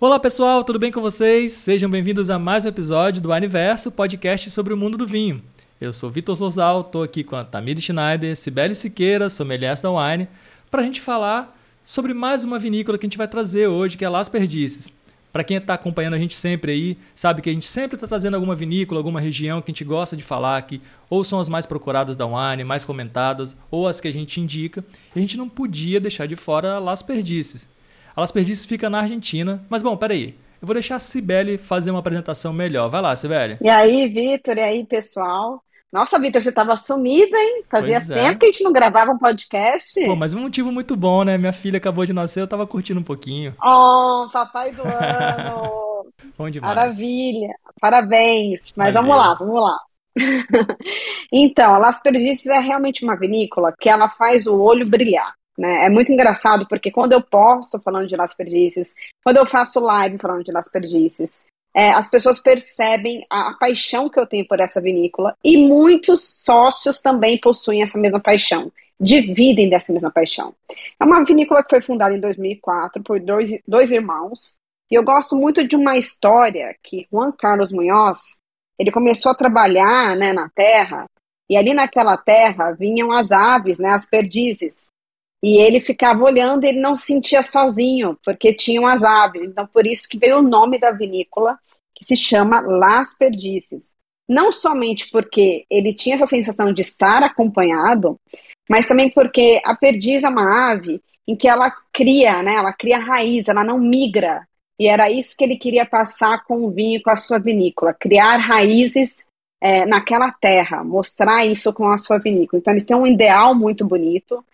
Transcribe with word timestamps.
Olá 0.00 0.18
pessoal, 0.18 0.64
tudo 0.64 0.78
bem 0.78 0.90
com 0.90 1.00
vocês? 1.00 1.52
Sejam 1.52 1.88
bem-vindos 1.88 2.30
a 2.30 2.38
mais 2.38 2.64
um 2.64 2.68
episódio 2.68 3.22
do 3.22 3.32
Aniverso, 3.32 3.92
podcast 3.92 4.50
sobre 4.50 4.72
o 4.74 4.76
mundo 4.76 4.98
do 4.98 5.06
vinho. 5.06 5.42
Eu 5.80 5.92
sou 5.92 6.10
Vitor 6.10 6.36
Souzal, 6.36 6.80
estou 6.80 7.02
aqui 7.02 7.22
com 7.22 7.36
a 7.36 7.44
Tamiri 7.44 7.80
Schneider, 7.80 8.36
Sibeli 8.36 8.74
Siqueira, 8.74 9.30
sommelier 9.30 9.80
da 9.80 9.90
Wine, 9.90 10.28
para 10.70 10.82
a 10.82 10.84
gente 10.84 11.00
falar 11.00 11.56
sobre 11.84 12.14
mais 12.14 12.44
uma 12.44 12.58
vinícola 12.58 12.98
que 12.98 13.06
a 13.06 13.08
gente 13.08 13.18
vai 13.18 13.28
trazer 13.28 13.66
hoje, 13.66 13.96
que 13.96 14.04
é 14.04 14.08
Las 14.08 14.28
Perdices. 14.28 14.92
Para 15.32 15.44
quem 15.44 15.56
está 15.56 15.74
acompanhando 15.74 16.14
a 16.14 16.18
gente 16.18 16.34
sempre 16.34 16.72
aí, 16.72 16.98
sabe 17.14 17.40
que 17.40 17.50
a 17.50 17.52
gente 17.52 17.66
sempre 17.66 17.96
está 17.96 18.06
trazendo 18.06 18.34
alguma 18.34 18.54
vinícola, 18.56 18.98
alguma 18.98 19.20
região 19.20 19.62
que 19.62 19.70
a 19.70 19.72
gente 19.72 19.84
gosta 19.84 20.16
de 20.16 20.22
falar, 20.22 20.60
que 20.62 20.80
ou 21.08 21.22
são 21.22 21.38
as 21.38 21.48
mais 21.48 21.66
procuradas 21.66 22.16
da 22.16 22.26
Wine, 22.26 22.64
mais 22.64 22.84
comentadas, 22.84 23.56
ou 23.70 23.86
as 23.86 24.00
que 24.00 24.08
a 24.08 24.12
gente 24.12 24.40
indica. 24.40 24.84
E 25.14 25.18
a 25.18 25.22
gente 25.22 25.36
não 25.36 25.48
podia 25.48 26.00
deixar 26.00 26.26
de 26.26 26.36
fora 26.36 26.78
Las 26.78 27.02
Perdices. 27.02 27.68
A 28.14 28.20
Las 28.20 28.32
Perdices 28.32 28.66
fica 28.66 28.90
na 28.90 29.00
Argentina, 29.00 29.64
mas 29.70 29.82
bom, 29.82 29.96
peraí. 29.96 30.34
Eu 30.60 30.66
vou 30.66 30.74
deixar 30.74 30.96
a 30.96 30.98
Cibele 30.98 31.56
fazer 31.56 31.90
uma 31.90 32.00
apresentação 32.00 32.52
melhor. 32.52 32.90
Vai 32.90 33.00
lá, 33.00 33.16
Cibele. 33.16 33.56
E 33.62 33.68
aí, 33.68 34.08
Vitor, 34.08 34.58
e 34.58 34.60
aí, 34.60 34.86
pessoal? 34.86 35.64
Nossa, 35.92 36.20
Vitor, 36.20 36.40
você 36.40 36.50
estava 36.50 36.76
sumido, 36.76 37.36
hein? 37.36 37.64
Fazia 37.68 37.96
Pois 37.96 38.10
é. 38.10 38.14
tempo 38.14 38.38
que 38.38 38.46
a 38.46 38.52
gente 38.52 38.62
não 38.62 38.72
gravava 38.72 39.10
um 39.10 39.18
podcast. 39.18 40.04
Pô, 40.06 40.14
mas 40.14 40.32
um 40.32 40.40
motivo 40.40 40.70
muito 40.70 40.94
bom, 40.94 41.24
né? 41.24 41.36
Minha 41.36 41.52
filha 41.52 41.78
acabou 41.78 42.06
de 42.06 42.12
nascer, 42.12 42.40
eu 42.40 42.48
tava 42.48 42.66
curtindo 42.66 43.00
um 43.00 43.04
pouquinho. 43.04 43.54
Oh, 43.60 44.28
papai 44.32 44.70
do 44.72 44.82
ano! 44.82 45.90
Bom 46.36 46.50
demais. 46.50 46.74
Maravilha! 46.76 47.54
Parabéns! 47.80 48.72
Mas 48.76 48.94
vamos 48.94 49.16
lá, 49.16 49.34
vamos 49.34 49.60
lá. 49.60 49.78
Então, 51.32 51.74
a 51.74 51.78
Las 51.78 52.02
Perdices 52.02 52.46
é 52.46 52.58
realmente 52.58 53.04
uma 53.04 53.16
vinícola 53.16 53.72
que 53.78 53.88
ela 53.88 54.08
faz 54.08 54.46
o 54.46 54.60
olho 54.60 54.88
brilhar. 54.88 55.32
Né? 55.56 55.86
É 55.86 55.90
muito 55.90 56.10
engraçado 56.10 56.66
porque 56.66 56.90
quando 56.90 57.12
eu 57.12 57.22
posto 57.22 57.78
falando 57.80 58.08
de 58.08 58.16
Las 58.16 58.34
Perdices, 58.34 58.94
quando 59.22 59.36
eu 59.36 59.46
faço 59.46 59.78
live 59.78 60.18
falando 60.18 60.42
de 60.42 60.50
Las 60.52 60.70
Perdices, 60.70 61.44
é, 61.74 61.90
as 61.90 62.10
pessoas 62.10 62.40
percebem 62.40 63.24
a, 63.30 63.50
a 63.50 63.54
paixão 63.54 64.08
que 64.08 64.18
eu 64.18 64.26
tenho 64.26 64.46
por 64.46 64.60
essa 64.60 64.80
vinícola 64.80 65.36
e 65.44 65.56
muitos 65.56 66.22
sócios 66.44 67.00
também 67.00 67.38
possuem 67.40 67.82
essa 67.82 67.98
mesma 67.98 68.20
paixão, 68.20 68.72
dividem 68.98 69.68
dessa 69.68 69.92
mesma 69.92 70.10
paixão. 70.10 70.54
É 70.98 71.04
uma 71.04 71.24
vinícola 71.24 71.62
que 71.62 71.70
foi 71.70 71.80
fundada 71.80 72.14
em 72.14 72.20
2004 72.20 73.02
por 73.02 73.20
dois, 73.20 73.50
dois 73.66 73.90
irmãos 73.90 74.60
e 74.90 74.96
eu 74.96 75.04
gosto 75.04 75.36
muito 75.36 75.66
de 75.66 75.76
uma 75.76 75.96
história 75.96 76.76
que 76.82 77.06
Juan 77.12 77.30
Carlos 77.30 77.70
Munhoz, 77.70 78.42
ele 78.76 78.90
começou 78.90 79.30
a 79.30 79.36
trabalhar 79.36 80.16
né, 80.16 80.32
na 80.32 80.48
terra 80.48 81.06
e 81.48 81.56
ali 81.56 81.72
naquela 81.72 82.16
terra 82.16 82.72
vinham 82.72 83.12
as 83.12 83.30
aves, 83.30 83.78
né, 83.78 83.90
as 83.90 84.04
perdizes. 84.04 84.89
E 85.42 85.58
ele 85.58 85.80
ficava 85.80 86.22
olhando 86.22 86.64
ele 86.64 86.80
não 86.80 86.94
se 86.94 87.06
sentia 87.06 87.42
sozinho, 87.42 88.18
porque 88.24 88.52
tinham 88.52 88.86
as 88.86 89.02
aves. 89.02 89.42
Então, 89.42 89.66
por 89.66 89.86
isso 89.86 90.08
que 90.08 90.18
veio 90.18 90.38
o 90.38 90.42
nome 90.42 90.78
da 90.78 90.90
vinícola, 90.90 91.58
que 91.94 92.04
se 92.04 92.16
chama 92.16 92.60
Las 92.60 93.16
Perdices. 93.16 93.96
Não 94.28 94.52
somente 94.52 95.10
porque 95.10 95.64
ele 95.68 95.92
tinha 95.92 96.14
essa 96.14 96.26
sensação 96.26 96.72
de 96.72 96.82
estar 96.82 97.22
acompanhado, 97.22 98.16
mas 98.68 98.86
também 98.86 99.10
porque 99.10 99.60
a 99.64 99.74
perdiz 99.74 100.22
é 100.22 100.28
uma 100.28 100.70
ave 100.70 101.00
em 101.26 101.34
que 101.34 101.48
ela 101.48 101.72
cria, 101.92 102.42
né? 102.42 102.54
Ela 102.54 102.72
cria 102.72 102.98
raiz, 102.98 103.48
ela 103.48 103.64
não 103.64 103.78
migra. 103.78 104.46
E 104.78 104.86
era 104.86 105.10
isso 105.10 105.36
que 105.36 105.44
ele 105.44 105.56
queria 105.56 105.84
passar 105.84 106.44
com 106.44 106.64
o 106.64 106.70
vinho, 106.70 107.02
com 107.02 107.10
a 107.10 107.16
sua 107.16 107.38
vinícola, 107.38 107.92
criar 107.92 108.36
raízes 108.36 109.24
é, 109.60 109.84
naquela 109.84 110.32
terra, 110.32 110.82
mostrar 110.82 111.44
isso 111.44 111.72
com 111.74 111.90
a 111.90 111.98
sua 111.98 112.18
vinícola. 112.18 112.60
Então, 112.60 112.72
eles 112.72 112.84
têm 112.84 112.96
um 112.96 113.06
ideal 113.06 113.54
muito 113.54 113.84
bonito. 113.84 114.44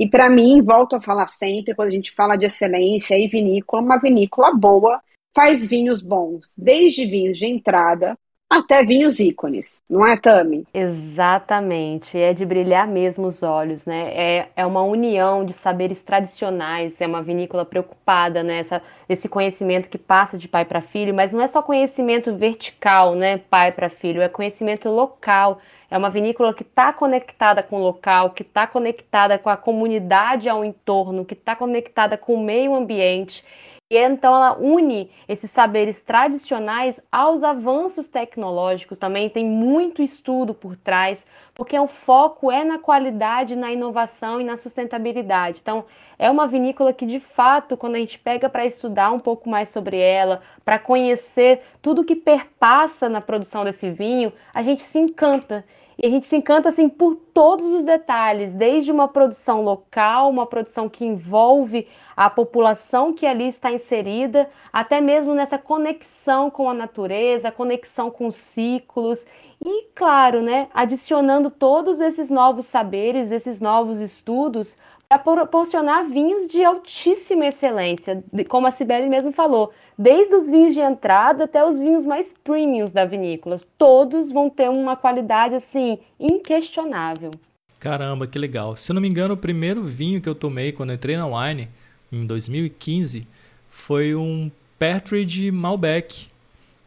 E 0.00 0.08
para 0.08 0.30
mim, 0.30 0.62
volto 0.62 0.96
a 0.96 1.00
falar 1.02 1.28
sempre, 1.28 1.74
quando 1.74 1.88
a 1.88 1.92
gente 1.92 2.10
fala 2.10 2.34
de 2.34 2.46
excelência 2.46 3.18
e 3.18 3.28
vinícola, 3.28 3.82
uma 3.82 3.98
vinícola 3.98 4.50
boa 4.54 4.98
faz 5.36 5.66
vinhos 5.66 6.00
bons, 6.00 6.54
desde 6.56 7.04
vinhos 7.04 7.36
de 7.38 7.46
entrada 7.46 8.18
até 8.50 8.84
vinhos 8.84 9.20
ícones, 9.20 9.80
não 9.88 10.04
é, 10.04 10.16
Tami? 10.16 10.66
Exatamente, 10.74 12.18
é 12.18 12.34
de 12.34 12.44
brilhar 12.44 12.88
mesmo 12.88 13.28
os 13.28 13.44
olhos, 13.44 13.86
né? 13.86 14.10
É, 14.12 14.48
é 14.56 14.66
uma 14.66 14.82
união 14.82 15.44
de 15.44 15.52
saberes 15.52 16.02
tradicionais, 16.02 17.00
é 17.00 17.06
uma 17.06 17.22
vinícola 17.22 17.64
preocupada 17.64 18.42
nessa 18.42 18.82
esse 19.08 19.28
conhecimento 19.28 19.88
que 19.88 19.98
passa 19.98 20.36
de 20.36 20.48
pai 20.48 20.64
para 20.64 20.80
filho, 20.80 21.14
mas 21.14 21.32
não 21.32 21.40
é 21.40 21.46
só 21.46 21.62
conhecimento 21.62 22.34
vertical, 22.34 23.14
né, 23.14 23.38
pai 23.38 23.72
para 23.72 23.88
filho, 23.88 24.20
é 24.20 24.28
conhecimento 24.28 24.88
local. 24.88 25.60
É 25.90 25.98
uma 25.98 26.10
vinícola 26.10 26.54
que 26.54 26.62
está 26.62 26.92
conectada 26.92 27.62
com 27.62 27.76
o 27.76 27.82
local, 27.82 28.30
que 28.30 28.42
está 28.42 28.66
conectada 28.66 29.38
com 29.38 29.50
a 29.50 29.56
comunidade 29.56 30.48
ao 30.48 30.64
entorno, 30.64 31.24
que 31.24 31.34
está 31.34 31.56
conectada 31.56 32.16
com 32.16 32.34
o 32.34 32.44
meio 32.44 32.76
ambiente. 32.76 33.44
E 33.90 33.98
então 33.98 34.36
ela 34.36 34.56
une 34.56 35.10
esses 35.28 35.50
saberes 35.50 36.00
tradicionais 36.00 37.00
aos 37.10 37.42
avanços 37.42 38.06
tecnológicos, 38.06 38.96
também 39.00 39.28
tem 39.28 39.44
muito 39.44 40.00
estudo 40.00 40.54
por 40.54 40.76
trás, 40.76 41.26
porque 41.52 41.76
o 41.76 41.88
foco 41.88 42.52
é 42.52 42.62
na 42.62 42.78
qualidade, 42.78 43.56
na 43.56 43.72
inovação 43.72 44.40
e 44.40 44.44
na 44.44 44.56
sustentabilidade. 44.56 45.58
Então, 45.60 45.84
é 46.16 46.30
uma 46.30 46.46
vinícola 46.46 46.92
que 46.92 47.04
de 47.04 47.18
fato, 47.18 47.76
quando 47.76 47.96
a 47.96 47.98
gente 47.98 48.16
pega 48.16 48.48
para 48.48 48.64
estudar 48.64 49.10
um 49.10 49.18
pouco 49.18 49.50
mais 49.50 49.70
sobre 49.70 49.98
ela, 49.98 50.40
para 50.64 50.78
conhecer 50.78 51.60
tudo 51.82 52.04
que 52.04 52.14
perpassa 52.14 53.08
na 53.08 53.20
produção 53.20 53.64
desse 53.64 53.90
vinho, 53.90 54.32
a 54.54 54.62
gente 54.62 54.82
se 54.82 55.00
encanta. 55.00 55.64
E 56.02 56.06
a 56.06 56.10
gente 56.10 56.24
se 56.24 56.34
encanta 56.34 56.70
assim 56.70 56.88
por 56.88 57.14
todos 57.14 57.66
os 57.66 57.84
detalhes, 57.84 58.54
desde 58.54 58.90
uma 58.90 59.06
produção 59.06 59.60
local, 59.62 60.30
uma 60.30 60.46
produção 60.46 60.88
que 60.88 61.04
envolve 61.04 61.86
a 62.16 62.30
população 62.30 63.12
que 63.12 63.26
ali 63.26 63.48
está 63.48 63.70
inserida, 63.70 64.48
até 64.72 64.98
mesmo 64.98 65.34
nessa 65.34 65.58
conexão 65.58 66.50
com 66.50 66.70
a 66.70 66.74
natureza, 66.74 67.52
conexão 67.52 68.10
com 68.10 68.26
os 68.26 68.36
ciclos. 68.36 69.26
E, 69.62 69.88
claro, 69.94 70.40
né, 70.40 70.68
adicionando 70.72 71.50
todos 71.50 72.00
esses 72.00 72.30
novos 72.30 72.64
saberes, 72.64 73.30
esses 73.30 73.60
novos 73.60 74.00
estudos 74.00 74.78
para 75.10 75.18
proporcionar 75.18 76.04
vinhos 76.04 76.46
de 76.46 76.62
altíssima 76.62 77.44
excelência, 77.46 78.22
como 78.48 78.68
a 78.68 78.70
Sibeli 78.70 79.08
mesmo 79.08 79.32
falou, 79.32 79.72
desde 79.98 80.36
os 80.36 80.48
vinhos 80.48 80.72
de 80.72 80.80
entrada 80.80 81.44
até 81.44 81.66
os 81.66 81.76
vinhos 81.76 82.04
mais 82.04 82.32
premiums 82.44 82.92
da 82.92 83.04
vinícola, 83.04 83.58
todos 83.76 84.30
vão 84.30 84.48
ter 84.48 84.70
uma 84.70 84.94
qualidade 84.94 85.56
assim 85.56 85.98
inquestionável. 86.18 87.32
Caramba, 87.80 88.28
que 88.28 88.38
legal. 88.38 88.76
Se 88.76 88.92
eu 88.92 88.94
não 88.94 89.02
me 89.02 89.08
engano, 89.08 89.34
o 89.34 89.36
primeiro 89.36 89.82
vinho 89.82 90.20
que 90.20 90.28
eu 90.28 90.34
tomei 90.34 90.70
quando 90.70 90.90
eu 90.90 90.94
entrei 90.94 91.16
na 91.16 91.26
Wine, 91.26 91.68
em 92.12 92.24
2015, 92.24 93.26
foi 93.68 94.14
um 94.14 94.48
Partridge 94.78 95.50
Malbec. 95.50 96.28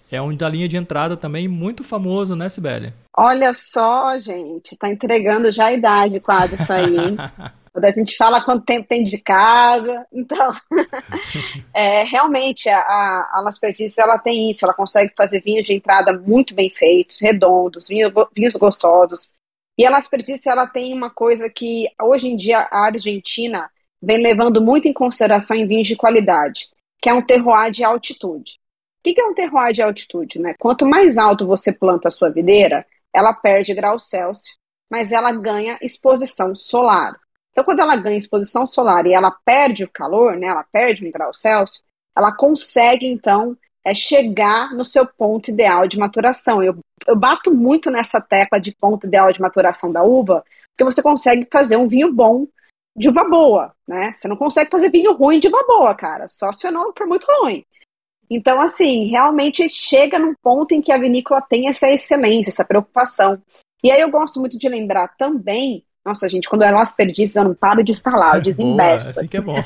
É 0.10 0.22
um 0.22 0.34
da 0.34 0.48
linha 0.48 0.70
de 0.70 0.78
entrada 0.78 1.18
também, 1.18 1.50
muito 1.50 1.84
famoso, 1.84 2.38
né, 2.38 2.48
Sibeli? 2.48 2.94
Olha 3.18 3.54
só, 3.54 4.18
gente, 4.18 4.78
tá 4.78 4.90
entregando 4.90 5.52
já 5.52 5.66
a 5.66 5.74
idade 5.74 6.22
quase 6.22 6.56
isso 6.56 6.72
aí, 6.72 6.96
hein? 6.96 7.18
A 7.88 7.92
gente 7.92 8.16
fala 8.16 8.44
quanto 8.44 8.66
tempo 8.66 8.88
tem 8.88 9.04
de 9.04 9.18
casa, 9.18 10.06
então, 10.12 10.52
é, 11.74 12.04
realmente 12.04 12.70
a, 12.70 12.80
a, 12.80 13.42
Las 13.44 13.60
Perdices, 13.60 13.98
ela 13.98 14.18
tem 14.18 14.50
isso, 14.50 14.66
ela 14.66 14.74
consegue 14.74 15.14
fazer 15.16 15.42
vinhos 15.42 15.66
de 15.66 15.74
entrada 15.74 16.14
muito 16.14 16.54
bem 16.54 16.70
feitos, 16.70 17.20
redondos, 17.22 17.88
vinhos, 17.88 18.14
vinhos 18.36 18.56
gostosos. 18.56 19.30
E 19.78 19.86
a 19.86 19.90
Las 19.90 20.08
Perdices, 20.08 20.46
ela 20.46 20.68
tem 20.68 20.94
uma 20.94 21.10
coisa 21.10 21.50
que 21.50 21.88
hoje 22.02 22.28
em 22.28 22.38
dia 22.38 22.60
a 22.72 22.86
Argentina 22.86 23.70
vem 24.02 24.22
levando 24.22 24.62
muito 24.62 24.88
em 24.88 24.94
consideração 24.94 25.56
em 25.56 25.66
vinhos 25.66 25.88
de 25.88 25.96
qualidade, 25.96 26.68
que 27.02 27.10
é 27.10 27.14
um 27.14 27.26
terroir 27.26 27.72
de 27.72 27.84
altitude. 27.84 28.54
O 29.00 29.04
que 29.04 29.14
que 29.14 29.22
é 29.22 29.26
um 29.26 29.34
terroir 29.34 29.74
de 29.74 29.82
altitude? 29.82 30.40
Né? 30.40 30.56
Quanto 30.60 30.86
mais 30.86 31.18
alto 31.18 31.48
você 31.48 31.74
planta 31.74 32.08
a 32.08 32.12
sua 32.12 32.30
videira, 32.30 32.86
ela 33.14 33.34
perde 33.34 33.74
graus 33.74 34.10
Celsius, 34.10 34.58
mas 34.90 35.12
ela 35.12 35.32
ganha 35.32 35.78
exposição 35.82 36.56
solar. 36.56 37.20
Então, 37.54 37.64
quando 37.64 37.80
ela 37.80 37.96
ganha 37.96 38.18
exposição 38.18 38.66
solar 38.66 39.06
e 39.06 39.14
ela 39.14 39.32
perde 39.32 39.84
o 39.84 39.90
calor, 39.90 40.36
né, 40.36 40.48
ela 40.48 40.64
perde 40.64 41.08
um 41.08 41.12
grau 41.12 41.34
Celsius, 41.34 41.84
ela 42.18 42.36
consegue, 42.36 43.06
então, 43.06 43.56
é, 43.86 43.94
chegar 43.94 44.74
no 44.74 44.84
seu 44.84 45.06
ponto 45.06 45.52
ideal 45.52 45.88
de 45.88 45.98
maturação. 45.98 46.64
Eu, 46.64 46.78
eu 47.08 47.16
bato 47.16 47.54
muito 47.54 47.92
nessa 47.92 48.20
tecla 48.20 48.60
de 48.60 48.74
ponto 48.74 49.06
ideal 49.06 49.32
de 49.32 49.40
maturação 49.40 49.92
da 49.92 50.04
uva, 50.04 50.44
porque 50.72 50.84
você 50.84 51.02
consegue 51.02 51.48
fazer 51.52 51.78
um 51.78 51.88
vinho 51.88 52.12
bom 52.12 52.48
de 52.96 53.10
uva 53.10 53.24
boa, 53.24 53.76
né? 53.88 54.14
Você 54.14 54.28
não 54.28 54.36
consegue 54.36 54.72
fazer 54.72 54.90
vinho 54.90 55.14
ruim 55.14 55.40
de 55.40 55.48
uva 55.48 55.64
boa, 55.68 55.94
cara, 55.94 56.28
só 56.28 56.52
se 56.52 56.70
não 56.72 56.92
for 56.98 57.06
muito 57.06 57.28
ruim. 57.40 57.64
Então, 58.30 58.60
assim, 58.60 59.06
realmente 59.06 59.70
chega 59.70 60.18
num 60.18 60.34
ponto 60.42 60.74
em 60.74 60.82
que 60.82 60.92
a 60.92 60.98
vinícola 60.98 61.42
tem 61.42 61.68
essa 61.68 61.90
excelência, 61.90 62.50
essa 62.50 62.66
preocupação. 62.66 63.40
E 63.84 63.92
aí 63.92 64.02
eu 64.02 64.10
gosto 64.10 64.40
muito 64.40 64.58
de 64.58 64.70
lembrar 64.70 65.10
também, 65.18 65.86
nossa, 66.06 66.28
gente, 66.28 66.50
quando 66.50 66.64
elas 66.64 66.96
perdizes, 66.96 67.36
eu 67.36 67.46
não 67.46 67.56
paro 67.56 67.84
de 67.84 67.96
falar, 67.96 68.28
eu 68.28 68.32
Boa, 68.42 68.44
desembesto. 68.44 69.12
assim 69.12 69.28
que 69.28 69.38
é 69.38 69.42
bom. 69.42 69.56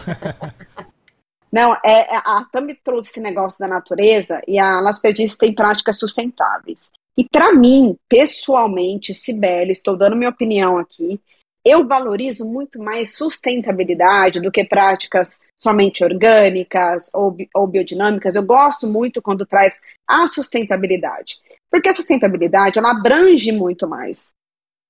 Não, 1.50 1.74
é, 1.84 2.14
é 2.14 2.18
a 2.18 2.46
Tami 2.52 2.76
trouxe 2.76 3.10
esse 3.10 3.22
negócio 3.22 3.58
da 3.60 3.68
natureza 3.68 4.42
e 4.46 4.60
a 4.60 4.82
Las 4.82 5.00
Perdices 5.00 5.38
tem 5.38 5.56
práticas 5.56 5.98
sustentáveis. 5.98 6.92
E 7.18 7.24
para 7.24 7.54
mim, 7.54 7.98
pessoalmente, 8.10 9.14
Sibeli, 9.14 9.72
estou 9.72 9.96
dando 9.98 10.16
minha 10.16 10.30
opinião 10.30 10.78
aqui, 10.78 11.20
eu 11.66 11.86
valorizo 11.86 12.46
muito 12.46 12.80
mais 12.80 13.18
sustentabilidade 13.18 14.40
do 14.40 14.52
que 14.52 14.64
práticas 14.64 15.48
somente 15.58 16.04
orgânicas 16.04 17.10
ou, 17.14 17.36
ou 17.54 17.68
biodinâmicas. 17.68 18.36
Eu 18.36 18.44
gosto 18.44 18.88
muito 18.88 19.22
quando 19.22 19.46
traz 19.46 19.82
a 20.08 20.28
sustentabilidade, 20.28 21.40
porque 21.70 21.90
a 21.90 21.94
sustentabilidade 21.94 22.80
ela 22.80 22.92
abrange 22.92 23.52
muito 23.52 23.88
mais. 23.88 24.34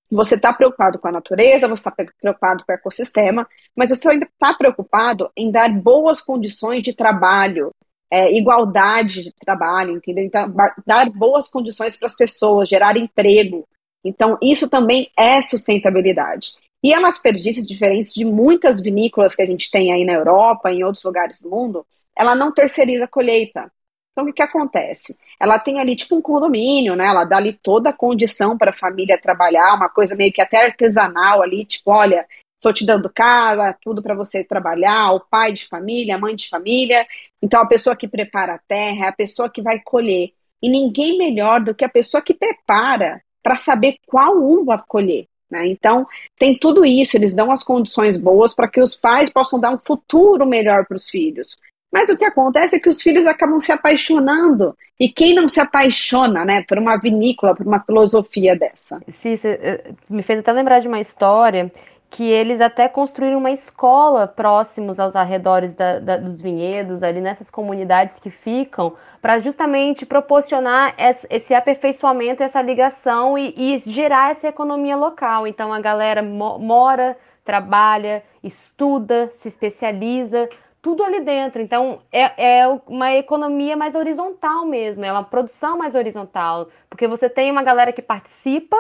Você 0.09 0.35
está 0.35 0.53
preocupado 0.53 0.99
com 0.99 1.07
a 1.07 1.11
natureza, 1.11 1.67
você 1.67 1.89
está 1.89 1.91
preocupado 1.91 2.63
com 2.65 2.71
o 2.71 2.75
ecossistema, 2.75 3.47
mas 3.75 3.89
você 3.89 4.09
ainda 4.09 4.25
está 4.25 4.53
preocupado 4.53 5.29
em 5.35 5.51
dar 5.51 5.69
boas 5.69 6.21
condições 6.21 6.81
de 6.81 6.93
trabalho, 6.93 7.71
é, 8.09 8.31
igualdade 8.37 9.21
de 9.21 9.33
trabalho, 9.33 9.97
entendeu? 9.97 10.23
Então, 10.23 10.53
dar 10.85 11.09
boas 11.09 11.49
condições 11.49 11.97
para 11.97 12.05
as 12.05 12.15
pessoas, 12.15 12.69
gerar 12.69 12.95
emprego. 12.95 13.67
Então, 14.03 14.37
isso 14.41 14.69
também 14.69 15.11
é 15.17 15.41
sustentabilidade. 15.41 16.53
E 16.81 16.93
a 16.93 16.99
Las 16.99 17.17
Perdices, 17.17 17.65
diferente 17.65 18.13
de 18.13 18.23
muitas 18.23 18.81
vinícolas 18.81 19.35
que 19.35 19.41
a 19.41 19.45
gente 19.45 19.69
tem 19.69 19.91
aí 19.91 20.05
na 20.05 20.13
Europa, 20.13 20.71
em 20.71 20.83
outros 20.83 21.03
lugares 21.03 21.41
do 21.41 21.49
mundo, 21.49 21.85
ela 22.15 22.35
não 22.35 22.51
terceiriza 22.53 23.05
a 23.05 23.07
colheita. 23.09 23.71
Então, 24.17 24.27
o 24.27 24.33
que, 24.33 24.41
acontece? 24.41 25.19
Ela 25.39 25.59
tem 25.59 25.79
ali 25.79 25.95
tipo 25.95 26.15
um 26.15 26.21
condomínio, 26.23 26.95
né? 26.95 27.05
Ela 27.05 27.23
dá 27.23 27.37
ali 27.37 27.53
toda 27.53 27.91
a 27.91 27.93
condição 27.93 28.57
para 28.57 28.71
a 28.71 28.73
família 28.73 29.15
trabalhar, 29.21 29.75
uma 29.75 29.89
coisa 29.89 30.15
meio 30.15 30.33
que 30.33 30.41
até 30.41 30.65
artesanal 30.65 31.43
ali, 31.43 31.63
tipo, 31.63 31.91
olha, 31.91 32.25
estou 32.55 32.73
te 32.73 32.83
dando 32.83 33.11
casa, 33.13 33.77
tudo 33.79 34.01
para 34.01 34.15
você 34.15 34.43
trabalhar, 34.43 35.11
o 35.11 35.19
pai 35.19 35.53
de 35.53 35.67
família, 35.67 36.15
a 36.15 36.17
mãe 36.17 36.35
de 36.35 36.49
família. 36.49 37.05
Então, 37.43 37.61
a 37.61 37.67
pessoa 37.67 37.95
que 37.95 38.07
prepara 38.07 38.55
a 38.55 38.59
terra 38.67 39.05
é 39.05 39.09
a 39.09 39.13
pessoa 39.13 39.51
que 39.51 39.61
vai 39.61 39.79
colher. 39.85 40.31
E 40.63 40.67
ninguém 40.67 41.15
melhor 41.19 41.61
do 41.61 41.75
que 41.75 41.85
a 41.85 41.89
pessoa 41.89 42.19
que 42.19 42.33
prepara 42.33 43.21
para 43.43 43.55
saber 43.55 43.97
qual 44.07 44.35
uva 44.35 44.83
colher. 44.87 45.27
Né? 45.47 45.67
Então, 45.67 46.07
tem 46.39 46.57
tudo 46.57 46.83
isso, 46.83 47.15
eles 47.15 47.35
dão 47.35 47.51
as 47.51 47.63
condições 47.63 48.17
boas 48.17 48.55
para 48.55 48.67
que 48.67 48.81
os 48.81 48.95
pais 48.95 49.29
possam 49.29 49.59
dar 49.59 49.69
um 49.71 49.77
futuro 49.77 50.43
melhor 50.43 50.87
para 50.87 50.97
os 50.97 51.07
filhos. 51.07 51.55
Mas 51.91 52.09
o 52.09 52.17
que 52.17 52.25
acontece 52.25 52.75
é 52.75 52.79
que 52.79 52.89
os 52.89 53.01
filhos 53.01 53.25
acabam 53.25 53.59
se 53.59 53.71
apaixonando. 53.71 54.75
E 54.99 55.07
quem 55.09 55.33
não 55.33 55.47
se 55.47 55.59
apaixona, 55.59 56.43
né, 56.43 56.63
por 56.67 56.77
uma 56.77 56.97
vinícola, 56.97 57.55
por 57.55 57.65
uma 57.65 57.79
filosofia 57.79 58.55
dessa? 58.55 58.99
Sim, 59.13 59.39
eh, 59.43 59.91
me 60.09 60.23
fez 60.23 60.39
até 60.39 60.51
lembrar 60.51 60.79
de 60.79 60.87
uma 60.87 60.99
história 60.99 61.71
que 62.09 62.23
eles 62.23 62.61
até 62.61 62.87
construíram 62.87 63.37
uma 63.37 63.51
escola 63.51 64.27
próximos 64.27 64.99
aos 64.99 65.15
arredores 65.15 65.73
da, 65.73 65.99
da, 65.99 66.17
dos 66.17 66.41
vinhedos, 66.41 67.03
ali 67.03 67.19
nessas 67.19 67.51
comunidades 67.51 68.17
que 68.17 68.29
ficam, 68.29 68.93
para 69.21 69.39
justamente 69.39 70.05
proporcionar 70.05 70.95
esse, 70.97 71.27
esse, 71.29 71.53
aperfeiçoamento, 71.53 72.41
essa 72.41 72.61
ligação 72.61 73.37
e, 73.37 73.53
e, 73.57 73.77
gerar 73.79 74.31
essa 74.31 74.47
economia 74.47 74.95
local. 74.95 75.45
Então 75.45 75.73
a 75.73 75.81
galera 75.81 76.21
mo 76.23 76.57
mora, 76.57 77.17
trabalha, 77.43 78.23
estuda, 78.41 79.29
se 79.33 79.49
especializa, 79.49 80.47
tudo 80.87 81.03
ali 81.03 81.19
dentro. 81.19 81.61
Então, 81.61 81.99
é, 82.09 82.61
é 82.61 82.67
uma 82.87 83.11
economia 83.11 83.75
mais 83.75 83.93
horizontal 83.93 84.65
mesmo, 84.65 85.03
é 85.03 85.11
uma 85.11 85.23
produção 85.23 85.77
mais 85.77 85.95
horizontal, 85.95 86.69
porque 86.89 87.05
você 87.09 87.27
tem 87.27 87.51
uma 87.51 87.61
galera 87.61 87.91
que 87.91 88.01
participa, 88.01 88.77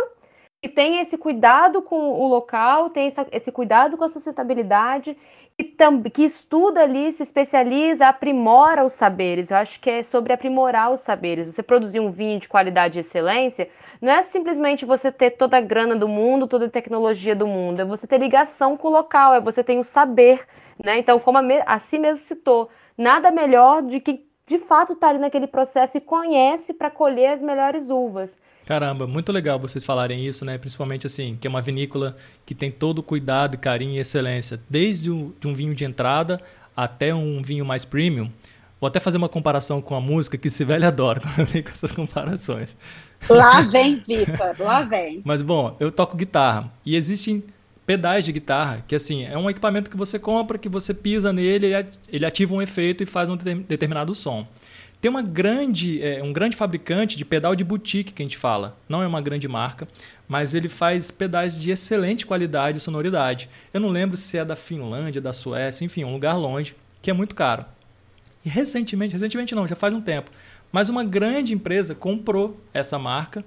que 0.61 0.69
tem 0.69 0.99
esse 0.99 1.17
cuidado 1.17 1.81
com 1.81 2.11
o 2.11 2.27
local, 2.27 2.89
tem 2.89 3.11
esse, 3.31 3.51
cuidado 3.51 3.95
com 3.97 4.03
a 4.03 4.09
sustentabilidade, 4.09 5.17
e 5.59 5.63
tam, 5.63 6.03
que 6.03 6.23
estuda 6.23 6.81
ali, 6.81 7.11
se 7.11 7.23
especializa, 7.23 8.07
aprimora 8.07 8.85
os 8.85 8.93
saberes. 8.93 9.49
Eu 9.49 9.57
acho 9.57 9.79
que 9.79 9.89
é 9.89 10.03
sobre 10.03 10.31
aprimorar 10.31 10.91
os 10.91 10.99
saberes. 10.99 11.51
Você 11.51 11.63
produzir 11.63 11.99
um 11.99 12.11
vinho 12.11 12.39
de 12.39 12.47
qualidade 12.47 12.97
e 12.97 13.01
excelência 13.01 13.67
não 13.99 14.11
é 14.11 14.21
simplesmente 14.21 14.85
você 14.85 15.11
ter 15.11 15.31
toda 15.31 15.57
a 15.57 15.61
grana 15.61 15.95
do 15.95 16.07
mundo, 16.07 16.47
toda 16.47 16.67
a 16.67 16.69
tecnologia 16.69 17.35
do 17.35 17.47
mundo, 17.47 17.81
é 17.81 17.85
você 17.85 18.05
ter 18.05 18.19
ligação 18.19 18.77
com 18.77 18.87
o 18.87 18.91
local, 18.91 19.33
é 19.33 19.41
você 19.41 19.63
ter 19.63 19.77
o 19.79 19.83
saber 19.83 20.45
né? 20.83 20.99
Então, 20.99 21.19
como 21.19 21.37
a, 21.37 21.43
assim 21.65 21.99
mesmo 21.99 22.23
citou, 22.23 22.69
nada 22.97 23.31
melhor 23.31 23.81
de 23.81 23.99
que 23.99 24.25
de 24.45 24.59
fato 24.59 24.93
está 24.93 25.09
ali 25.09 25.19
naquele 25.19 25.47
processo 25.47 25.97
e 25.97 26.01
conhece 26.01 26.73
para 26.73 26.89
colher 26.89 27.33
as 27.33 27.41
melhores 27.41 27.89
uvas. 27.89 28.37
Caramba, 28.67 29.07
muito 29.07 29.31
legal 29.31 29.57
vocês 29.57 29.85
falarem 29.85 30.25
isso, 30.25 30.43
né? 30.43 30.57
Principalmente 30.57 31.07
assim, 31.07 31.37
que 31.39 31.47
é 31.47 31.49
uma 31.49 31.61
vinícola 31.61 32.17
que 32.45 32.53
tem 32.53 32.69
todo 32.69 32.99
o 32.99 33.03
cuidado, 33.03 33.57
carinho 33.57 33.93
e 33.93 33.99
excelência, 33.99 34.59
desde 34.69 35.09
o, 35.09 35.33
de 35.39 35.47
um 35.47 35.53
vinho 35.53 35.73
de 35.73 35.85
entrada 35.85 36.37
até 36.75 37.15
um 37.15 37.41
vinho 37.41 37.63
mais 37.63 37.85
premium. 37.85 38.29
Vou 38.77 38.89
até 38.89 38.99
fazer 38.99 39.17
uma 39.17 39.29
comparação 39.29 39.81
com 39.81 39.95
a 39.95 40.01
música 40.01 40.37
que 40.37 40.49
Sibeli 40.49 40.83
adora 40.85 41.21
quando 41.21 41.47
vem 41.47 41.63
com 41.63 41.69
essas 41.69 41.93
comparações. 41.93 42.75
Lá 43.29 43.61
vem, 43.61 44.03
Vitor, 44.05 44.53
lá 44.59 44.81
vem. 44.81 45.21
Mas 45.25 45.41
bom, 45.41 45.77
eu 45.79 45.89
toco 45.89 46.17
guitarra 46.17 46.69
e 46.85 46.97
existem 46.97 47.41
pedais 47.85 48.25
de 48.25 48.33
guitarra, 48.33 48.83
que 48.85 48.95
assim, 48.95 49.23
é 49.23 49.37
um 49.37 49.49
equipamento 49.49 49.89
que 49.89 49.95
você 49.95 50.19
compra, 50.19 50.57
que 50.57 50.67
você 50.67 50.93
pisa 50.93 51.31
nele, 51.31 51.67
ele 52.09 52.25
ativa 52.25 52.53
um 52.53 52.61
efeito 52.61 53.01
e 53.01 53.05
faz 53.05 53.29
um 53.29 53.37
determinado 53.37 54.13
som. 54.13 54.45
Tem 54.99 55.09
uma 55.09 55.21
grande, 55.21 56.01
é, 56.01 56.23
um 56.23 56.33
grande 56.33 56.55
fabricante 56.55 57.15
de 57.15 57.23
pedal 57.23 57.55
de 57.55 57.63
boutique 57.63 58.13
que 58.13 58.21
a 58.23 58.25
gente 58.25 58.37
fala. 58.37 58.75
Não 58.89 59.03
é 59.03 59.07
uma 59.07 59.21
grande 59.21 59.47
marca, 59.47 59.87
mas 60.27 60.53
ele 60.53 60.67
faz 60.67 61.11
pedais 61.11 61.59
de 61.59 61.69
excelente 61.69 62.25
qualidade 62.25 62.79
e 62.79 62.81
sonoridade. 62.81 63.49
Eu 63.71 63.79
não 63.79 63.89
lembro 63.89 64.17
se 64.17 64.37
é 64.37 64.43
da 64.43 64.55
Finlândia, 64.55 65.21
da 65.21 65.31
Suécia, 65.31 65.85
enfim, 65.85 66.03
um 66.03 66.13
lugar 66.13 66.35
longe, 66.35 66.75
que 67.01 67.11
é 67.11 67.13
muito 67.13 67.35
caro. 67.35 67.63
E 68.43 68.49
recentemente, 68.49 69.13
recentemente 69.13 69.53
não, 69.53 69.67
já 69.67 69.75
faz 69.75 69.93
um 69.93 70.01
tempo, 70.01 70.31
mas 70.71 70.89
uma 70.89 71.03
grande 71.03 71.53
empresa 71.53 71.93
comprou 71.93 72.59
essa 72.73 72.97
marca 72.97 73.45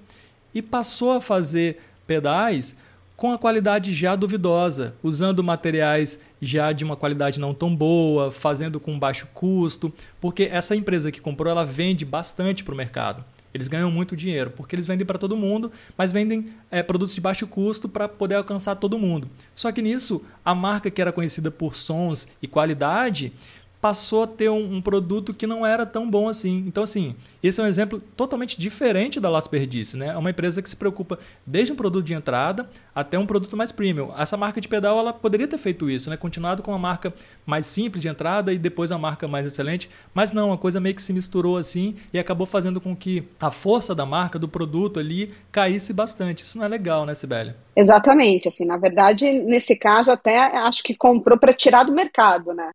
e 0.54 0.62
passou 0.62 1.12
a 1.12 1.20
fazer 1.20 1.80
pedais 2.06 2.76
com 3.20 3.34
a 3.34 3.38
qualidade 3.38 3.92
já 3.92 4.16
duvidosa, 4.16 4.94
usando 5.02 5.44
materiais 5.44 6.18
já 6.40 6.72
de 6.72 6.82
uma 6.82 6.96
qualidade 6.96 7.38
não 7.38 7.52
tão 7.52 7.76
boa, 7.76 8.32
fazendo 8.32 8.80
com 8.80 8.98
baixo 8.98 9.28
custo, 9.34 9.92
porque 10.18 10.44
essa 10.44 10.74
empresa 10.74 11.12
que 11.12 11.20
comprou 11.20 11.50
ela 11.50 11.62
vende 11.62 12.02
bastante 12.02 12.64
para 12.64 12.72
o 12.72 12.76
mercado. 12.76 13.22
Eles 13.52 13.68
ganham 13.68 13.90
muito 13.90 14.16
dinheiro, 14.16 14.50
porque 14.52 14.74
eles 14.74 14.86
vendem 14.86 15.04
para 15.04 15.18
todo 15.18 15.36
mundo, 15.36 15.70
mas 15.98 16.12
vendem 16.12 16.48
é, 16.70 16.82
produtos 16.82 17.14
de 17.14 17.20
baixo 17.20 17.46
custo 17.46 17.90
para 17.90 18.08
poder 18.08 18.36
alcançar 18.36 18.76
todo 18.76 18.98
mundo. 18.98 19.28
Só 19.54 19.70
que 19.70 19.82
nisso, 19.82 20.24
a 20.42 20.54
marca 20.54 20.90
que 20.90 21.02
era 21.02 21.12
conhecida 21.12 21.50
por 21.50 21.76
sons 21.76 22.26
e 22.40 22.46
qualidade 22.46 23.34
passou 23.80 24.24
a 24.24 24.26
ter 24.26 24.50
um, 24.50 24.76
um, 24.76 24.82
produto 24.82 25.32
que 25.32 25.46
não 25.46 25.64
era 25.64 25.86
tão 25.86 26.08
bom 26.08 26.28
assim. 26.28 26.64
Então, 26.66 26.82
assim, 26.82 27.16
esse 27.42 27.60
é 27.60 27.64
um 27.64 27.66
exemplo 27.66 28.00
totalmente 28.16 28.60
diferente 28.60 29.18
da 29.18 29.30
Las 29.30 29.48
Perdices, 29.48 29.94
né? 29.94 30.08
É 30.08 30.16
uma 30.16 30.30
empresa 30.30 30.60
que 30.60 30.68
se 30.68 30.76
preocupa 30.76 31.18
desde 31.46 31.72
um 31.72 31.76
produto 31.76 32.04
de 32.04 32.12
entrada 32.12 32.68
até 32.94 33.18
um 33.18 33.26
produto 33.26 33.56
mais 33.56 33.72
premium. 33.72 34.12
Essa 34.16 34.36
marca 34.36 34.60
de 34.60 34.68
pedal, 34.68 34.98
ela 34.98 35.12
poderia 35.12 35.48
ter 35.48 35.56
feito 35.56 35.88
isso, 35.88 36.10
né? 36.10 36.16
Continuado 36.16 36.62
com 36.62 36.70
uma 36.70 36.78
marca 36.78 37.12
mais 37.46 37.66
simples 37.66 38.02
de 38.02 38.08
entrada 38.08 38.52
e 38.52 38.58
depois 38.58 38.92
a 38.92 38.98
marca 38.98 39.26
mais 39.26 39.46
excelente, 39.46 39.88
mas 40.12 40.30
não, 40.32 40.52
a 40.52 40.58
coisa 40.58 40.78
meio 40.78 40.94
que 40.94 41.02
se 41.02 41.12
misturou 41.12 41.56
assim 41.56 41.96
e 42.12 42.18
acabou 42.18 42.46
fazendo 42.46 42.80
com 42.80 42.94
que 42.94 43.24
a 43.40 43.50
força 43.50 43.94
da 43.94 44.04
marca, 44.04 44.38
do 44.38 44.48
produto 44.48 45.00
ali, 45.00 45.32
caísse 45.50 45.92
bastante. 45.92 46.44
Isso 46.44 46.58
não 46.58 46.64
é 46.64 46.68
legal, 46.68 47.06
né, 47.06 47.14
Sibeli? 47.14 47.54
Exatamente, 47.74 48.48
assim, 48.48 48.66
na 48.66 48.76
verdade, 48.76 49.32
nesse 49.32 49.74
caso 49.74 50.10
até 50.10 50.38
acho 50.58 50.82
que 50.82 50.94
comprou 50.94 51.38
para 51.38 51.54
tirar 51.54 51.84
do 51.84 51.92
mercado, 51.92 52.52
né? 52.52 52.70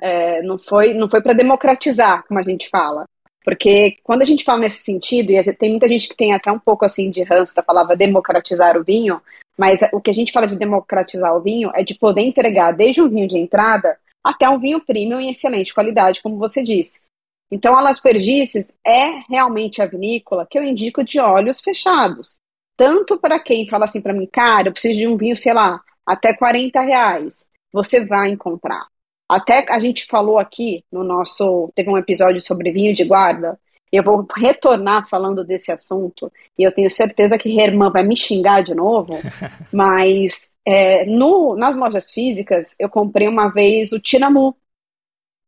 É, 0.00 0.42
não 0.42 0.58
foi, 0.58 0.94
não 0.94 1.08
foi 1.08 1.20
para 1.20 1.32
democratizar, 1.32 2.24
como 2.26 2.38
a 2.38 2.42
gente 2.42 2.68
fala. 2.68 3.04
Porque 3.44 3.96
quando 4.02 4.22
a 4.22 4.24
gente 4.24 4.44
fala 4.44 4.60
nesse 4.60 4.82
sentido, 4.82 5.30
e 5.32 5.52
tem 5.54 5.70
muita 5.70 5.88
gente 5.88 6.08
que 6.08 6.16
tem 6.16 6.34
até 6.34 6.52
um 6.52 6.58
pouco 6.58 6.84
assim 6.84 7.10
de 7.10 7.22
ranço 7.22 7.54
da 7.54 7.62
palavra 7.62 7.96
democratizar 7.96 8.76
o 8.76 8.84
vinho, 8.84 9.20
mas 9.56 9.80
o 9.92 10.00
que 10.00 10.10
a 10.10 10.14
gente 10.14 10.32
fala 10.32 10.46
de 10.46 10.58
democratizar 10.58 11.34
o 11.34 11.40
vinho 11.40 11.70
é 11.74 11.82
de 11.82 11.94
poder 11.94 12.22
entregar 12.22 12.72
desde 12.72 13.00
um 13.00 13.08
vinho 13.08 13.26
de 13.26 13.38
entrada 13.38 13.98
até 14.22 14.48
um 14.48 14.58
vinho 14.58 14.84
premium 14.84 15.20
em 15.20 15.30
excelente 15.30 15.72
qualidade, 15.72 16.20
como 16.20 16.36
você 16.36 16.62
disse. 16.62 17.06
Então, 17.50 17.74
a 17.74 17.80
Las 17.80 17.98
Perdices 17.98 18.78
é 18.86 19.22
realmente 19.28 19.80
a 19.80 19.86
vinícola 19.86 20.46
que 20.48 20.58
eu 20.58 20.62
indico 20.62 21.02
de 21.02 21.18
olhos 21.18 21.60
fechados. 21.60 22.38
Tanto 22.76 23.18
para 23.18 23.40
quem 23.40 23.68
fala 23.68 23.86
assim 23.86 24.02
para 24.02 24.12
mim, 24.12 24.28
cara, 24.30 24.68
eu 24.68 24.72
preciso 24.72 24.98
de 24.98 25.08
um 25.08 25.16
vinho, 25.16 25.36
sei 25.36 25.54
lá, 25.54 25.82
até 26.06 26.34
40 26.34 26.80
reais. 26.82 27.48
Você 27.72 28.04
vai 28.04 28.30
encontrar. 28.30 28.86
Até 29.28 29.66
a 29.70 29.78
gente 29.78 30.06
falou 30.06 30.38
aqui 30.38 30.82
no 30.90 31.04
nosso. 31.04 31.70
Teve 31.74 31.90
um 31.90 31.98
episódio 31.98 32.40
sobre 32.40 32.72
vinho 32.72 32.94
de 32.94 33.04
guarda. 33.04 33.58
Eu 33.92 34.02
vou 34.02 34.26
retornar 34.36 35.08
falando 35.08 35.44
desse 35.44 35.70
assunto. 35.70 36.32
E 36.58 36.62
eu 36.62 36.72
tenho 36.72 36.90
certeza 36.90 37.38
que 37.38 37.58
Herman 37.58 37.90
vai 37.90 38.02
me 38.02 38.16
xingar 38.16 38.62
de 38.62 38.74
novo. 38.74 39.18
mas 39.72 40.54
é, 40.64 41.04
no, 41.04 41.56
nas 41.56 41.76
lojas 41.76 42.10
físicas, 42.10 42.74
eu 42.78 42.88
comprei 42.88 43.28
uma 43.28 43.48
vez 43.48 43.92
o 43.92 44.00
Tinamu. 44.00 44.56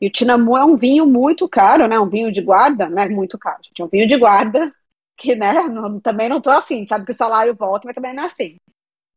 E 0.01 0.07
o 0.07 0.11
Tinamu 0.11 0.57
é 0.57 0.65
um 0.65 0.77
vinho 0.77 1.07
muito 1.07 1.49
caro, 1.49 1.87
né? 1.87 1.99
Um 1.99 2.09
vinho 2.09 2.33
de 2.33 2.41
guarda, 2.41 2.89
não 2.89 3.03
é 3.03 3.09
muito 3.09 3.39
caro, 3.39 3.59
gente. 3.63 3.81
É 3.81 3.85
um 3.85 3.89
vinho 3.89 4.07
de 4.07 4.17
guarda, 4.17 4.73
que, 5.17 5.35
né? 5.35 5.53
Não, 5.69 6.01
também 6.01 6.29
não 6.29 6.41
tô 6.41 6.51
assim, 6.51 6.87
sabe 6.87 7.05
que 7.05 7.11
o 7.13 7.15
salário 7.15 7.55
volta, 7.55 7.87
mas 7.87 7.95
também 7.95 8.15
não 8.15 8.23
é 8.23 8.27
assim. 8.27 8.57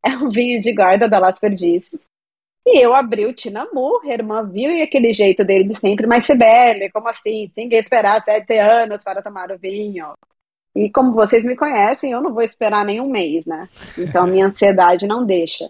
É 0.06 0.10
um 0.18 0.30
vinho 0.30 0.60
de 0.60 0.74
guarda 0.74 1.08
da 1.08 1.20
Las 1.20 1.40
Perdices 1.40 2.10
E 2.66 2.80
eu 2.80 2.96
abri 2.96 3.26
o 3.26 3.34
Tinamu, 3.34 4.00
a 4.04 4.14
irmã 4.14 4.48
viu 4.50 4.72
e 4.72 4.82
aquele 4.82 5.12
jeito 5.12 5.44
dele 5.44 5.66
de 5.66 5.76
sempre, 5.76 6.08
mas 6.08 6.26
Sibeli, 6.26 6.90
como 6.92 7.10
assim? 7.10 7.52
Tem 7.54 7.68
que 7.68 7.76
esperar 7.76 8.24
sete 8.24 8.58
anos 8.58 9.04
para 9.04 9.22
tomar 9.22 9.52
o 9.52 9.58
vinho. 9.58 10.14
E 10.76 10.90
como 10.90 11.14
vocês 11.14 11.44
me 11.44 11.56
conhecem, 11.56 12.12
eu 12.12 12.22
não 12.22 12.34
vou 12.34 12.42
esperar 12.42 12.86
nem 12.86 13.02
um 13.02 13.10
mês, 13.10 13.46
né? 13.46 13.68
Então 13.98 14.26
minha 14.26 14.46
ansiedade 14.48 15.06
não 15.06 15.26
deixa. 15.26 15.70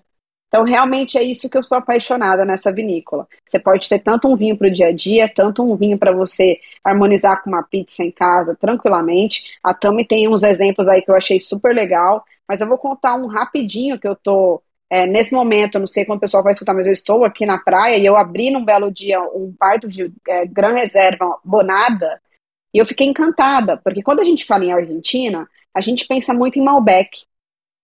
Então, 0.53 0.63
realmente 0.63 1.17
é 1.17 1.23
isso 1.23 1.50
que 1.50 1.57
eu 1.57 1.63
sou 1.63 1.79
apaixonada 1.79 2.45
nessa 2.45 2.71
vinícola. 2.71 3.27
Você 3.43 3.57
pode 3.59 3.89
ter 3.89 3.97
tanto 3.97 4.27
um 4.27 4.35
vinho 4.38 4.55
para 4.55 4.67
o 4.67 4.71
dia 4.71 4.89
a 4.89 4.91
dia, 4.91 5.27
tanto 5.27 5.63
um 5.63 5.75
vinho 5.75 5.97
para 5.97 6.12
você 6.12 6.59
harmonizar 6.83 7.41
com 7.41 7.50
uma 7.50 7.63
pizza 7.63 8.03
em 8.03 8.12
casa 8.12 8.55
tranquilamente. 8.55 9.50
A 9.63 9.73
Tami 9.73 10.05
tem 10.05 10.29
uns 10.29 10.43
exemplos 10.43 10.88
aí 10.88 11.01
que 11.01 11.09
eu 11.09 11.15
achei 11.15 11.39
super 11.39 11.73
legal, 11.73 12.23
mas 12.47 12.62
eu 12.62 12.67
vou 12.67 12.77
contar 12.77 13.15
um 13.15 13.25
rapidinho 13.25 14.00
que 14.00 14.07
eu 14.07 14.15
tô 14.15 14.62
é, 14.93 15.07
nesse 15.07 15.33
momento, 15.33 15.75
eu 15.75 15.79
não 15.79 15.88
sei 15.88 16.05
quando 16.05 16.17
o 16.17 16.21
pessoal 16.21 16.43
vai 16.43 16.51
escutar, 16.51 16.71
mas 16.75 16.85
eu 16.85 16.93
estou 16.93 17.25
aqui 17.25 17.47
na 17.47 17.57
praia 17.57 17.97
e 17.97 18.05
eu 18.05 18.15
abri 18.15 18.51
num 18.51 18.63
belo 18.63 18.91
dia 18.91 19.19
um 19.19 19.51
parto 19.51 19.88
de 19.88 20.13
é, 20.27 20.45
Gran 20.45 20.73
Reserva 20.73 21.39
Bonada 21.43 22.21
e 22.71 22.77
eu 22.77 22.85
fiquei 22.85 23.07
encantada, 23.07 23.75
porque 23.77 24.03
quando 24.03 24.19
a 24.19 24.23
gente 24.23 24.45
fala 24.45 24.65
em 24.65 24.71
Argentina, 24.71 25.50
a 25.73 25.81
gente 25.81 26.05
pensa 26.05 26.31
muito 26.31 26.59
em 26.59 26.62
Malbec 26.62 27.25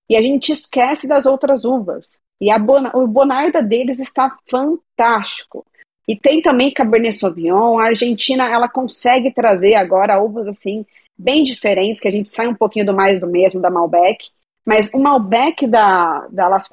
e 0.07 0.15
a 0.15 0.21
gente 0.21 0.51
esquece 0.51 1.07
das 1.07 1.25
outras 1.25 1.65
uvas. 1.65 2.19
E 2.39 2.51
a 2.51 2.59
Bona, 2.59 2.95
o 2.95 3.07
Bonarda 3.07 3.63
deles 3.63 3.99
está 3.99 4.37
fantástico. 4.47 5.65
E 6.07 6.15
tem 6.15 6.43
também 6.43 6.71
Cabernet 6.71 7.15
Sauvignon. 7.15 7.79
A 7.79 7.85
Argentina, 7.85 8.47
ela 8.47 8.69
consegue 8.69 9.31
trazer 9.31 9.73
agora 9.73 10.21
uvas 10.21 10.47
assim 10.47 10.85
bem 11.17 11.43
diferentes, 11.43 11.99
que 11.99 12.07
a 12.07 12.11
gente 12.11 12.29
sai 12.29 12.47
um 12.47 12.55
pouquinho 12.55 12.85
do 12.85 12.93
mais 12.93 13.19
do 13.19 13.25
mesmo 13.25 13.59
da 13.59 13.71
Malbec. 13.71 14.29
Mas 14.69 14.93
o 14.93 14.99
Malbec 14.99 15.65
da, 15.65 16.27
da 16.29 16.47
Las 16.47 16.69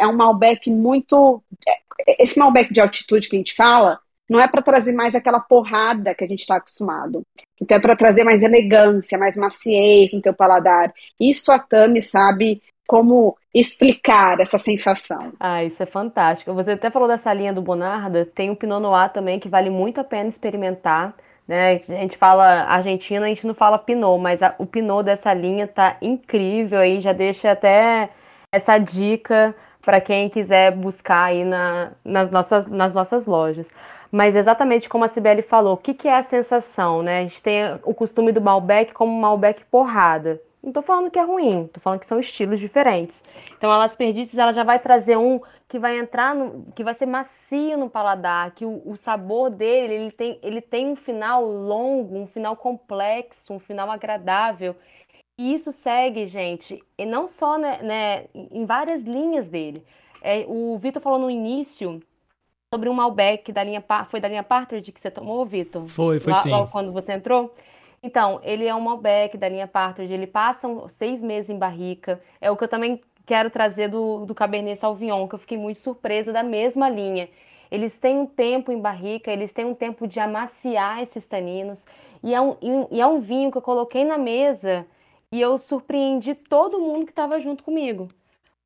é 0.00 0.06
um 0.06 0.16
Malbec 0.16 0.70
muito. 0.70 1.42
É, 1.68 2.24
esse 2.24 2.38
Malbec 2.38 2.72
de 2.72 2.80
altitude 2.80 3.28
que 3.28 3.36
a 3.36 3.38
gente 3.38 3.54
fala, 3.54 4.00
não 4.26 4.40
é 4.40 4.48
para 4.48 4.62
trazer 4.62 4.92
mais 4.92 5.14
aquela 5.14 5.38
porrada 5.38 6.14
que 6.14 6.24
a 6.24 6.26
gente 6.26 6.40
está 6.40 6.56
acostumado. 6.56 7.22
Então 7.60 7.76
é 7.76 7.80
para 7.82 7.94
trazer 7.94 8.24
mais 8.24 8.42
elegância, 8.42 9.18
mais 9.18 9.36
maciez 9.36 10.14
no 10.14 10.22
teu 10.22 10.32
paladar. 10.32 10.90
Isso 11.20 11.52
a 11.52 11.58
Tami 11.58 12.00
sabe 12.00 12.62
como 12.88 13.36
explicar 13.54 14.40
essa 14.40 14.56
sensação. 14.56 15.34
Ah, 15.38 15.62
isso 15.62 15.82
é 15.82 15.86
fantástico. 15.86 16.54
Você 16.54 16.70
até 16.70 16.90
falou 16.90 17.06
dessa 17.06 17.30
linha 17.34 17.52
do 17.52 17.60
Bonarda, 17.60 18.24
tem 18.24 18.48
o 18.48 18.56
Pinot 18.56 18.80
Noir 18.80 19.12
também 19.12 19.38
que 19.38 19.50
vale 19.50 19.68
muito 19.68 20.00
a 20.00 20.04
pena 20.04 20.30
experimentar. 20.30 21.14
Né? 21.46 21.82
A 21.88 21.92
gente 21.92 22.16
fala 22.16 22.64
Argentina, 22.64 23.26
a 23.26 23.28
gente 23.28 23.46
não 23.46 23.54
fala 23.54 23.78
Pinot, 23.78 24.20
mas 24.20 24.42
a, 24.42 24.54
o 24.58 24.66
Pinot 24.66 25.04
dessa 25.04 25.32
linha 25.34 25.66
tá 25.68 25.96
incrível 26.00 26.78
aí, 26.80 27.00
já 27.00 27.12
deixa 27.12 27.50
até 27.50 28.08
essa 28.50 28.78
dica 28.78 29.54
para 29.82 30.00
quem 30.00 30.30
quiser 30.30 30.72
buscar 30.72 31.24
aí 31.24 31.44
na, 31.44 31.92
nas, 32.04 32.30
nossas, 32.30 32.66
nas 32.66 32.94
nossas 32.94 33.26
lojas. 33.26 33.68
Mas 34.10 34.34
exatamente 34.36 34.88
como 34.88 35.04
a 35.04 35.08
Cibele 35.08 35.42
falou, 35.42 35.74
o 35.74 35.76
que, 35.76 35.92
que 35.92 36.08
é 36.08 36.16
a 36.16 36.22
sensação, 36.22 37.02
né? 37.02 37.18
A 37.18 37.22
gente 37.22 37.42
tem 37.42 37.62
o 37.82 37.92
costume 37.92 38.32
do 38.32 38.40
Malbec 38.40 38.94
como 38.94 39.20
Malbec 39.20 39.64
porrada. 39.64 40.40
Não 40.64 40.72
tô 40.72 40.80
falando 40.80 41.10
que 41.10 41.18
é 41.18 41.22
ruim, 41.22 41.66
tô 41.66 41.78
falando 41.78 42.00
que 42.00 42.06
são 42.06 42.18
estilos 42.18 42.58
diferentes. 42.58 43.22
Então, 43.58 43.70
a 43.70 43.76
Las 43.76 43.94
Perdices, 43.94 44.38
ela 44.38 44.50
já 44.50 44.64
vai 44.64 44.78
trazer 44.78 45.18
um 45.18 45.38
que 45.68 45.78
vai 45.78 45.98
entrar, 45.98 46.34
no, 46.34 46.72
que 46.72 46.82
vai 46.82 46.94
ser 46.94 47.04
macio 47.04 47.76
no 47.76 47.90
paladar, 47.90 48.52
que 48.52 48.64
o, 48.64 48.80
o, 48.86 48.96
sabor 48.96 49.50
dele, 49.50 49.92
ele 49.92 50.10
tem, 50.10 50.38
ele 50.42 50.62
tem 50.62 50.88
um 50.88 50.96
final 50.96 51.44
longo, 51.44 52.16
um 52.16 52.26
final 52.26 52.56
complexo, 52.56 53.52
um 53.52 53.58
final 53.58 53.90
agradável. 53.90 54.74
E 55.38 55.52
isso 55.52 55.70
segue, 55.70 56.24
gente, 56.26 56.82
e 56.96 57.04
não 57.04 57.28
só 57.28 57.58
né, 57.58 57.82
né 57.82 58.24
em 58.34 58.64
várias 58.64 59.02
linhas 59.02 59.48
dele. 59.48 59.84
É, 60.22 60.46
o 60.48 60.78
Vitor 60.78 61.02
falou 61.02 61.18
no 61.18 61.30
início 61.30 62.00
sobre 62.72 62.88
um 62.88 62.94
Malbec 62.94 63.52
da 63.52 63.62
linha, 63.62 63.84
foi 64.08 64.18
da 64.18 64.28
linha 64.28 64.42
Partridge 64.42 64.92
que 64.92 65.00
você 65.00 65.10
tomou, 65.10 65.44
Vitor? 65.44 65.86
Foi, 65.88 66.18
foi 66.18 66.32
lá, 66.32 66.38
sim. 66.38 66.50
Logo 66.50 66.70
quando 66.70 66.90
você 66.90 67.12
entrou? 67.12 67.54
Então, 68.04 68.38
ele 68.42 68.66
é 68.66 68.74
um 68.74 68.80
Malbec 68.80 69.38
da 69.38 69.48
linha 69.48 69.66
Partridge, 69.66 70.12
ele 70.12 70.26
passa 70.26 70.68
seis 70.90 71.22
meses 71.22 71.48
em 71.48 71.58
barrica. 71.58 72.20
É 72.38 72.50
o 72.50 72.56
que 72.56 72.62
eu 72.64 72.68
também 72.68 73.00
quero 73.24 73.48
trazer 73.48 73.88
do, 73.88 74.26
do 74.26 74.34
Cabernet 74.34 74.78
Sauvignon, 74.78 75.26
que 75.26 75.34
eu 75.34 75.38
fiquei 75.38 75.56
muito 75.56 75.78
surpresa 75.80 76.30
da 76.30 76.42
mesma 76.42 76.86
linha. 76.90 77.30
Eles 77.70 77.96
têm 77.96 78.18
um 78.18 78.26
tempo 78.26 78.70
em 78.70 78.78
barrica, 78.78 79.32
eles 79.32 79.54
têm 79.54 79.64
um 79.64 79.74
tempo 79.74 80.06
de 80.06 80.20
amaciar 80.20 81.00
esses 81.00 81.26
taninos. 81.26 81.86
E 82.22 82.34
é 82.34 82.40
um, 82.42 82.58
e 82.90 83.00
é 83.00 83.06
um 83.06 83.20
vinho 83.22 83.50
que 83.50 83.56
eu 83.56 83.62
coloquei 83.62 84.04
na 84.04 84.18
mesa 84.18 84.86
e 85.32 85.40
eu 85.40 85.56
surpreendi 85.56 86.34
todo 86.34 86.78
mundo 86.78 87.06
que 87.06 87.12
estava 87.12 87.40
junto 87.40 87.64
comigo. 87.64 88.06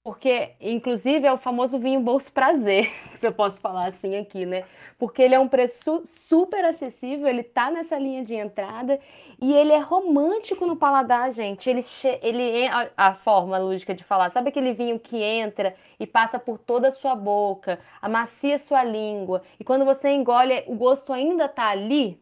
Porque, 0.08 0.52
inclusive, 0.58 1.26
é 1.26 1.32
o 1.34 1.36
famoso 1.36 1.78
vinho 1.78 2.00
bolso 2.00 2.32
prazer, 2.32 2.90
se 3.14 3.26
eu 3.26 3.30
posso 3.30 3.60
falar 3.60 3.90
assim 3.90 4.16
aqui, 4.16 4.46
né? 4.46 4.64
Porque 4.98 5.20
ele 5.20 5.34
é 5.34 5.38
um 5.38 5.46
preço 5.46 6.00
super 6.06 6.64
acessível, 6.64 7.28
ele 7.28 7.42
tá 7.42 7.70
nessa 7.70 7.98
linha 7.98 8.24
de 8.24 8.34
entrada 8.34 8.98
e 9.38 9.52
ele 9.52 9.70
é 9.70 9.78
romântico 9.78 10.64
no 10.64 10.76
paladar, 10.76 11.30
gente. 11.30 11.68
Ele, 11.68 11.84
ele 12.22 12.68
a, 12.68 12.88
a 12.96 13.14
forma 13.16 13.58
lúdica 13.58 13.94
de 13.94 14.02
falar, 14.02 14.30
sabe 14.30 14.48
aquele 14.48 14.72
vinho 14.72 14.98
que 14.98 15.22
entra 15.22 15.74
e 16.00 16.06
passa 16.06 16.38
por 16.38 16.56
toda 16.56 16.88
a 16.88 16.92
sua 16.92 17.14
boca, 17.14 17.78
amacia 18.00 18.58
sua 18.58 18.82
língua, 18.82 19.42
e 19.60 19.64
quando 19.64 19.84
você 19.84 20.08
engole, 20.08 20.64
o 20.66 20.74
gosto 20.74 21.12
ainda 21.12 21.46
tá 21.50 21.68
ali, 21.68 22.18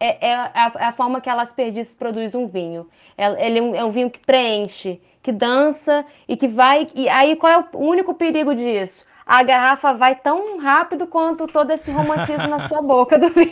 é, 0.00 0.28
é, 0.30 0.34
a, 0.34 0.72
é 0.76 0.84
a, 0.86 0.92
forma 0.92 1.20
que 1.20 1.28
a 1.28 1.34
Las 1.34 1.52
Perdices 1.52 1.94
produz 1.94 2.34
um 2.34 2.46
vinho. 2.46 2.88
É, 3.18 3.46
ele 3.46 3.58
é 3.58 3.62
um, 3.62 3.74
é 3.74 3.84
um, 3.84 3.92
vinho 3.92 4.10
que 4.10 4.18
preenche, 4.18 5.00
que 5.22 5.32
dança 5.32 6.04
e 6.28 6.36
que 6.36 6.48
vai. 6.48 6.88
E 6.94 7.08
aí 7.08 7.36
qual 7.36 7.52
é 7.52 7.64
o 7.72 7.78
único 7.78 8.14
perigo 8.14 8.54
disso? 8.54 9.04
A 9.26 9.42
garrafa 9.44 9.92
vai 9.92 10.16
tão 10.16 10.58
rápido 10.58 11.06
quanto 11.06 11.46
todo 11.46 11.70
esse 11.70 11.90
romantismo 11.90 12.48
na 12.48 12.66
sua 12.66 12.82
boca 12.82 13.16
do 13.16 13.28
vinho. 13.28 13.50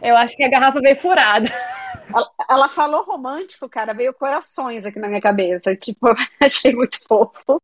Eu 0.00 0.16
acho 0.16 0.34
que 0.34 0.42
a 0.42 0.48
garrafa 0.48 0.80
veio 0.80 0.96
furada. 0.96 1.52
Ela, 2.08 2.30
ela, 2.48 2.68
falou 2.68 3.02
romântico, 3.02 3.68
cara, 3.68 3.92
veio 3.92 4.14
corações 4.14 4.86
aqui 4.86 4.98
na 4.98 5.08
minha 5.08 5.20
cabeça. 5.20 5.74
Tipo, 5.74 6.08
achei 6.40 6.74
muito 6.74 6.98
fofo. 7.06 7.60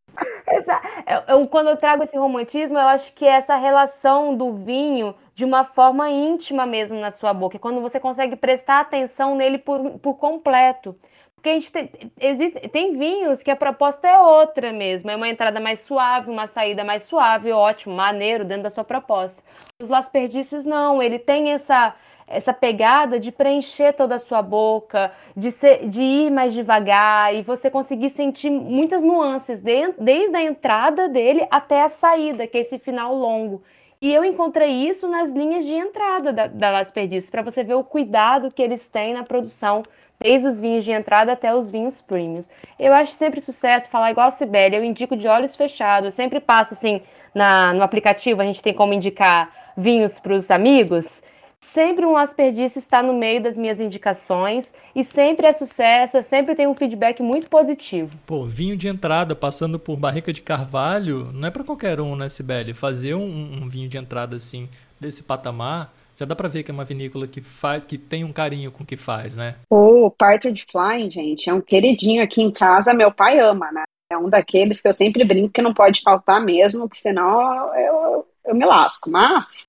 Eu, 1.07 1.39
eu, 1.39 1.47
quando 1.47 1.69
eu 1.69 1.77
trago 1.77 2.03
esse 2.03 2.17
romantismo, 2.17 2.77
eu 2.77 2.87
acho 2.87 3.13
que 3.13 3.25
é 3.25 3.31
essa 3.31 3.55
relação 3.55 4.35
do 4.35 4.53
vinho 4.53 5.15
de 5.33 5.45
uma 5.45 5.63
forma 5.63 6.09
íntima 6.09 6.65
mesmo 6.65 6.99
na 6.99 7.09
sua 7.09 7.33
boca. 7.33 7.57
Quando 7.57 7.81
você 7.81 7.99
consegue 7.99 8.35
prestar 8.35 8.81
atenção 8.81 9.35
nele 9.35 9.57
por, 9.57 9.97
por 9.99 10.15
completo. 10.15 10.95
Porque 11.43 11.49
a 11.49 11.53
gente 11.55 11.71
tem, 11.73 11.89
existe, 12.21 12.69
tem 12.69 12.97
vinhos 12.97 13.43
que 13.43 13.51
a 13.51 13.55
proposta 13.55 14.07
é 14.07 14.17
outra 14.17 14.71
mesmo. 14.71 15.11
É 15.11 15.15
uma 15.17 15.27
entrada 15.27 15.59
mais 15.59 15.81
suave, 15.81 16.31
uma 16.31 16.47
saída 16.47 16.85
mais 16.85 17.03
suave, 17.03 17.51
ótimo, 17.51 17.93
maneiro, 17.93 18.45
dentro 18.45 18.63
da 18.63 18.69
sua 18.69 18.85
proposta. 18.85 19.43
Os 19.77 19.89
Las 19.89 20.07
Perdices 20.07 20.63
não, 20.63 21.03
ele 21.03 21.19
tem 21.19 21.51
essa 21.51 21.93
essa 22.25 22.53
pegada 22.53 23.19
de 23.19 23.33
preencher 23.33 23.91
toda 23.91 24.15
a 24.15 24.19
sua 24.19 24.41
boca, 24.41 25.11
de, 25.35 25.51
ser, 25.51 25.89
de 25.89 26.01
ir 26.01 26.31
mais 26.31 26.53
devagar 26.53 27.35
e 27.35 27.41
você 27.41 27.69
conseguir 27.69 28.09
sentir 28.09 28.49
muitas 28.49 29.03
nuances, 29.03 29.59
de, 29.59 29.93
desde 29.99 30.33
a 30.37 30.41
entrada 30.41 31.09
dele 31.09 31.45
até 31.51 31.83
a 31.83 31.89
saída, 31.89 32.47
que 32.47 32.57
é 32.57 32.61
esse 32.61 32.79
final 32.79 33.13
longo. 33.13 33.61
E 34.03 34.13
eu 34.13 34.25
encontrei 34.25 34.85
isso 34.85 35.07
nas 35.07 35.31
linhas 35.31 35.63
de 35.63 35.71
entrada 35.71 36.33
da, 36.33 36.45
da 36.45 36.71
Las 36.71 36.91
para 37.31 37.41
você 37.41 37.63
ver 37.63 37.75
o 37.75 37.85
cuidado 37.85 38.53
que 38.53 38.61
eles 38.61 38.85
têm 38.85 39.13
na 39.13 39.23
produção 39.23 39.81
desde 40.19 40.45
os 40.45 40.59
vinhos 40.59 40.83
de 40.83 40.91
entrada 40.91 41.31
até 41.31 41.55
os 41.55 41.69
vinhos 41.69 42.01
premiums. 42.01 42.49
Eu 42.77 42.91
acho 42.91 43.13
sempre 43.13 43.39
sucesso 43.39 43.89
falar 43.89 44.11
igual 44.11 44.27
a 44.27 44.31
Sibeli, 44.31 44.75
eu 44.75 44.83
indico 44.83 45.15
de 45.15 45.25
olhos 45.25 45.55
fechados, 45.55 46.07
eu 46.07 46.11
sempre 46.11 46.41
passo 46.41 46.73
assim, 46.73 47.01
na, 47.33 47.73
no 47.73 47.81
aplicativo 47.81 48.41
a 48.41 48.45
gente 48.45 48.61
tem 48.61 48.73
como 48.73 48.93
indicar 48.93 49.71
vinhos 49.77 50.19
para 50.19 50.33
os 50.33 50.51
amigos, 50.51 51.23
Sempre 51.63 52.05
um 52.05 52.11
Las 52.11 52.33
Perdices 52.33 52.83
está 52.83 53.01
no 53.01 53.13
meio 53.13 53.41
das 53.41 53.55
minhas 53.55 53.79
indicações 53.79 54.71
e 54.93 55.01
sempre 55.01 55.47
é 55.47 55.51
sucesso, 55.53 56.17
eu 56.17 56.21
sempre 56.21 56.53
tenho 56.55 56.69
um 56.69 56.75
feedback 56.75 57.23
muito 57.23 57.49
positivo. 57.49 58.15
Pô, 58.27 58.45
vinho 58.45 58.75
de 58.75 58.89
entrada 58.89 59.33
passando 59.33 59.79
por 59.79 59.95
barrica 59.95 60.33
de 60.33 60.41
carvalho, 60.41 61.31
não 61.33 61.47
é 61.47 61.51
para 61.51 61.63
qualquer 61.63 62.01
um, 62.01 62.17
né, 62.17 62.27
Sibeli? 62.27 62.73
Fazer 62.73 63.15
um, 63.15 63.23
um, 63.63 63.69
vinho 63.69 63.87
de 63.87 63.97
entrada 63.97 64.35
assim, 64.35 64.69
desse 64.99 65.23
patamar, 65.23 65.91
já 66.17 66.25
dá 66.25 66.35
para 66.35 66.49
ver 66.49 66.63
que 66.63 66.69
é 66.69 66.73
uma 66.73 66.83
vinícola 66.83 67.27
que 67.27 67.41
faz, 67.41 67.85
que 67.85 67.97
tem 67.97 68.25
um 68.25 68.33
carinho 68.33 68.69
com 68.69 68.83
o 68.83 68.85
que 68.85 68.97
faz, 68.97 69.37
né? 69.37 69.55
O 69.71 70.11
Partridge 70.11 70.67
Flying, 70.69 71.09
gente, 71.09 71.49
é 71.49 71.53
um 71.53 71.61
queridinho 71.61 72.21
aqui 72.21 72.41
em 72.41 72.51
casa, 72.51 72.93
meu 72.93 73.11
pai 73.11 73.39
ama, 73.39 73.71
né? 73.71 73.83
É 74.11 74.17
um 74.17 74.29
daqueles 74.29 74.81
que 74.81 74.87
eu 74.87 74.93
sempre 74.93 75.23
brinco 75.23 75.53
que 75.53 75.61
não 75.61 75.73
pode 75.73 76.01
faltar 76.01 76.43
mesmo, 76.43 76.89
que 76.89 76.97
senão 76.97 77.73
eu, 77.73 78.27
eu 78.45 78.53
me 78.53 78.65
lasco. 78.65 79.09
Mas, 79.09 79.63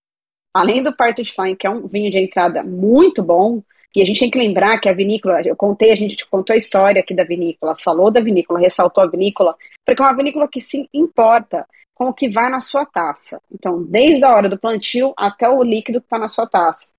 além 0.55 0.83
do 0.83 0.95
Partridge 0.95 1.35
Flying, 1.35 1.57
que 1.57 1.67
é 1.67 1.71
um 1.71 1.87
vinho 1.87 2.11
de 2.11 2.19
entrada 2.19 2.63
muito 2.63 3.23
bom, 3.23 3.61
e 3.95 4.01
a 4.01 4.05
gente 4.05 4.21
tem 4.21 4.31
que 4.31 4.39
lembrar 4.39 4.79
que 4.79 4.89
a 4.89 4.93
vinícola, 4.93 5.41
eu 5.45 5.55
contei, 5.55 5.93
a 5.93 5.97
gente 5.97 6.27
contou 6.27 6.55
a 6.55 6.57
história 6.57 7.01
aqui 7.01 7.15
da 7.15 7.25
vinícola, 7.25 7.77
falou 7.79 8.11
da 8.11 8.21
vinícola, 8.21 8.59
ressaltou 8.59 9.03
a 9.03 9.07
vinícola, 9.07 9.57
porque 9.85 10.03
é 10.03 10.05
uma 10.05 10.17
vinícola 10.17 10.49
que 10.49 10.61
se 10.61 10.89
importa 10.93 11.67
com 11.95 12.09
o 12.09 12.15
que 12.15 12.29
vai 12.29 12.51
na 12.51 12.61
sua 12.61 12.85
taça. 12.85 13.41
Então, 13.53 13.83
desde 13.85 14.25
a 14.25 14.35
hora 14.35 14.49
do 14.49 14.59
plantio 14.59 15.13
até 15.17 15.49
o 15.49 15.63
líquido 15.63 16.01
que 16.01 16.07
está 16.07 16.19
na 16.19 16.27
sua 16.29 16.47
taça. 16.47 16.93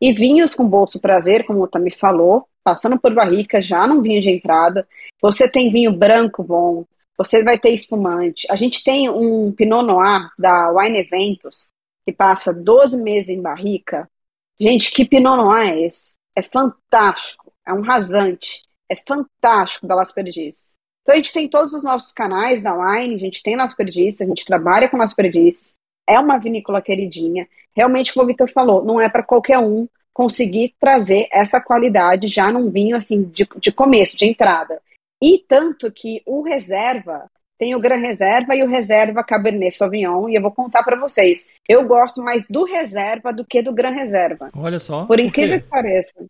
E 0.00 0.12
vinhos 0.12 0.54
com 0.54 0.66
bolso 0.66 1.00
prazer, 1.00 1.44
como 1.44 1.62
o 1.62 1.68
Tami 1.68 1.90
falou, 1.90 2.46
passando 2.64 2.98
por 2.98 3.12
barrica, 3.12 3.60
já 3.60 3.86
num 3.86 4.00
vinho 4.00 4.22
de 4.22 4.30
entrada. 4.30 4.86
Você 5.20 5.50
tem 5.50 5.70
vinho 5.70 5.92
branco 5.92 6.42
bom, 6.42 6.84
você 7.16 7.42
vai 7.42 7.58
ter 7.58 7.70
espumante. 7.70 8.46
A 8.50 8.56
gente 8.56 8.82
tem 8.82 9.10
um 9.10 9.52
Pinot 9.52 9.84
Noir 9.84 10.30
da 10.38 10.70
Wine 10.70 10.98
Eventos, 10.98 11.68
que 12.08 12.12
passa 12.12 12.54
12 12.54 13.02
meses 13.02 13.28
em 13.28 13.42
barrica. 13.42 14.10
Gente, 14.58 14.90
que 14.92 15.04
Pinot 15.04 15.36
Noir 15.36 15.74
é 15.74 15.82
esse? 15.82 16.16
É 16.34 16.42
fantástico, 16.42 17.52
é 17.66 17.72
um 17.74 17.82
rasante, 17.82 18.62
é 18.88 18.96
fantástico 18.96 19.86
da 19.86 19.94
Las 19.94 20.10
Perdices. 20.10 20.78
Então 21.02 21.12
a 21.12 21.16
gente 21.16 21.34
tem 21.34 21.46
todos 21.46 21.74
os 21.74 21.84
nossos 21.84 22.10
canais 22.10 22.62
da 22.62 22.72
Wine, 22.72 23.16
a 23.16 23.18
gente 23.18 23.42
tem 23.42 23.56
Las 23.56 23.74
Perdices, 23.74 24.22
a 24.22 24.24
gente 24.24 24.46
trabalha 24.46 24.88
com 24.88 24.96
Las 24.96 25.12
Perdices, 25.12 25.74
é 26.08 26.18
uma 26.18 26.38
vinícola 26.38 26.80
queridinha. 26.80 27.46
Realmente, 27.76 28.14
como 28.14 28.24
o 28.24 28.26
Vitor 28.26 28.50
falou, 28.50 28.82
não 28.82 28.98
é 28.98 29.10
para 29.10 29.22
qualquer 29.22 29.58
um 29.58 29.86
conseguir 30.14 30.74
trazer 30.80 31.28
essa 31.30 31.60
qualidade 31.60 32.26
já 32.26 32.50
num 32.50 32.70
vinho 32.70 32.96
assim 32.96 33.24
de, 33.24 33.46
de 33.60 33.70
começo, 33.70 34.16
de 34.16 34.24
entrada. 34.24 34.80
E 35.22 35.44
tanto 35.46 35.92
que 35.92 36.22
o 36.24 36.40
reserva 36.40 37.30
tem 37.58 37.74
o 37.74 37.80
Gran 37.80 37.96
Reserva 37.96 38.54
e 38.54 38.62
o 38.62 38.68
Reserva 38.68 39.24
Cabernet 39.24 39.74
Sauvignon, 39.74 40.28
e 40.28 40.36
eu 40.36 40.42
vou 40.42 40.52
contar 40.52 40.82
para 40.84 40.96
vocês. 40.96 41.50
Eu 41.68 41.84
gosto 41.84 42.22
mais 42.22 42.48
do 42.48 42.64
Reserva 42.64 43.32
do 43.32 43.44
que 43.44 43.60
do 43.60 43.72
Gran 43.72 43.90
Reserva. 43.90 44.50
Olha 44.56 44.78
só. 44.78 45.04
Por 45.04 45.18
incrível 45.18 45.60
que 45.60 45.66
pareça. 45.66 46.24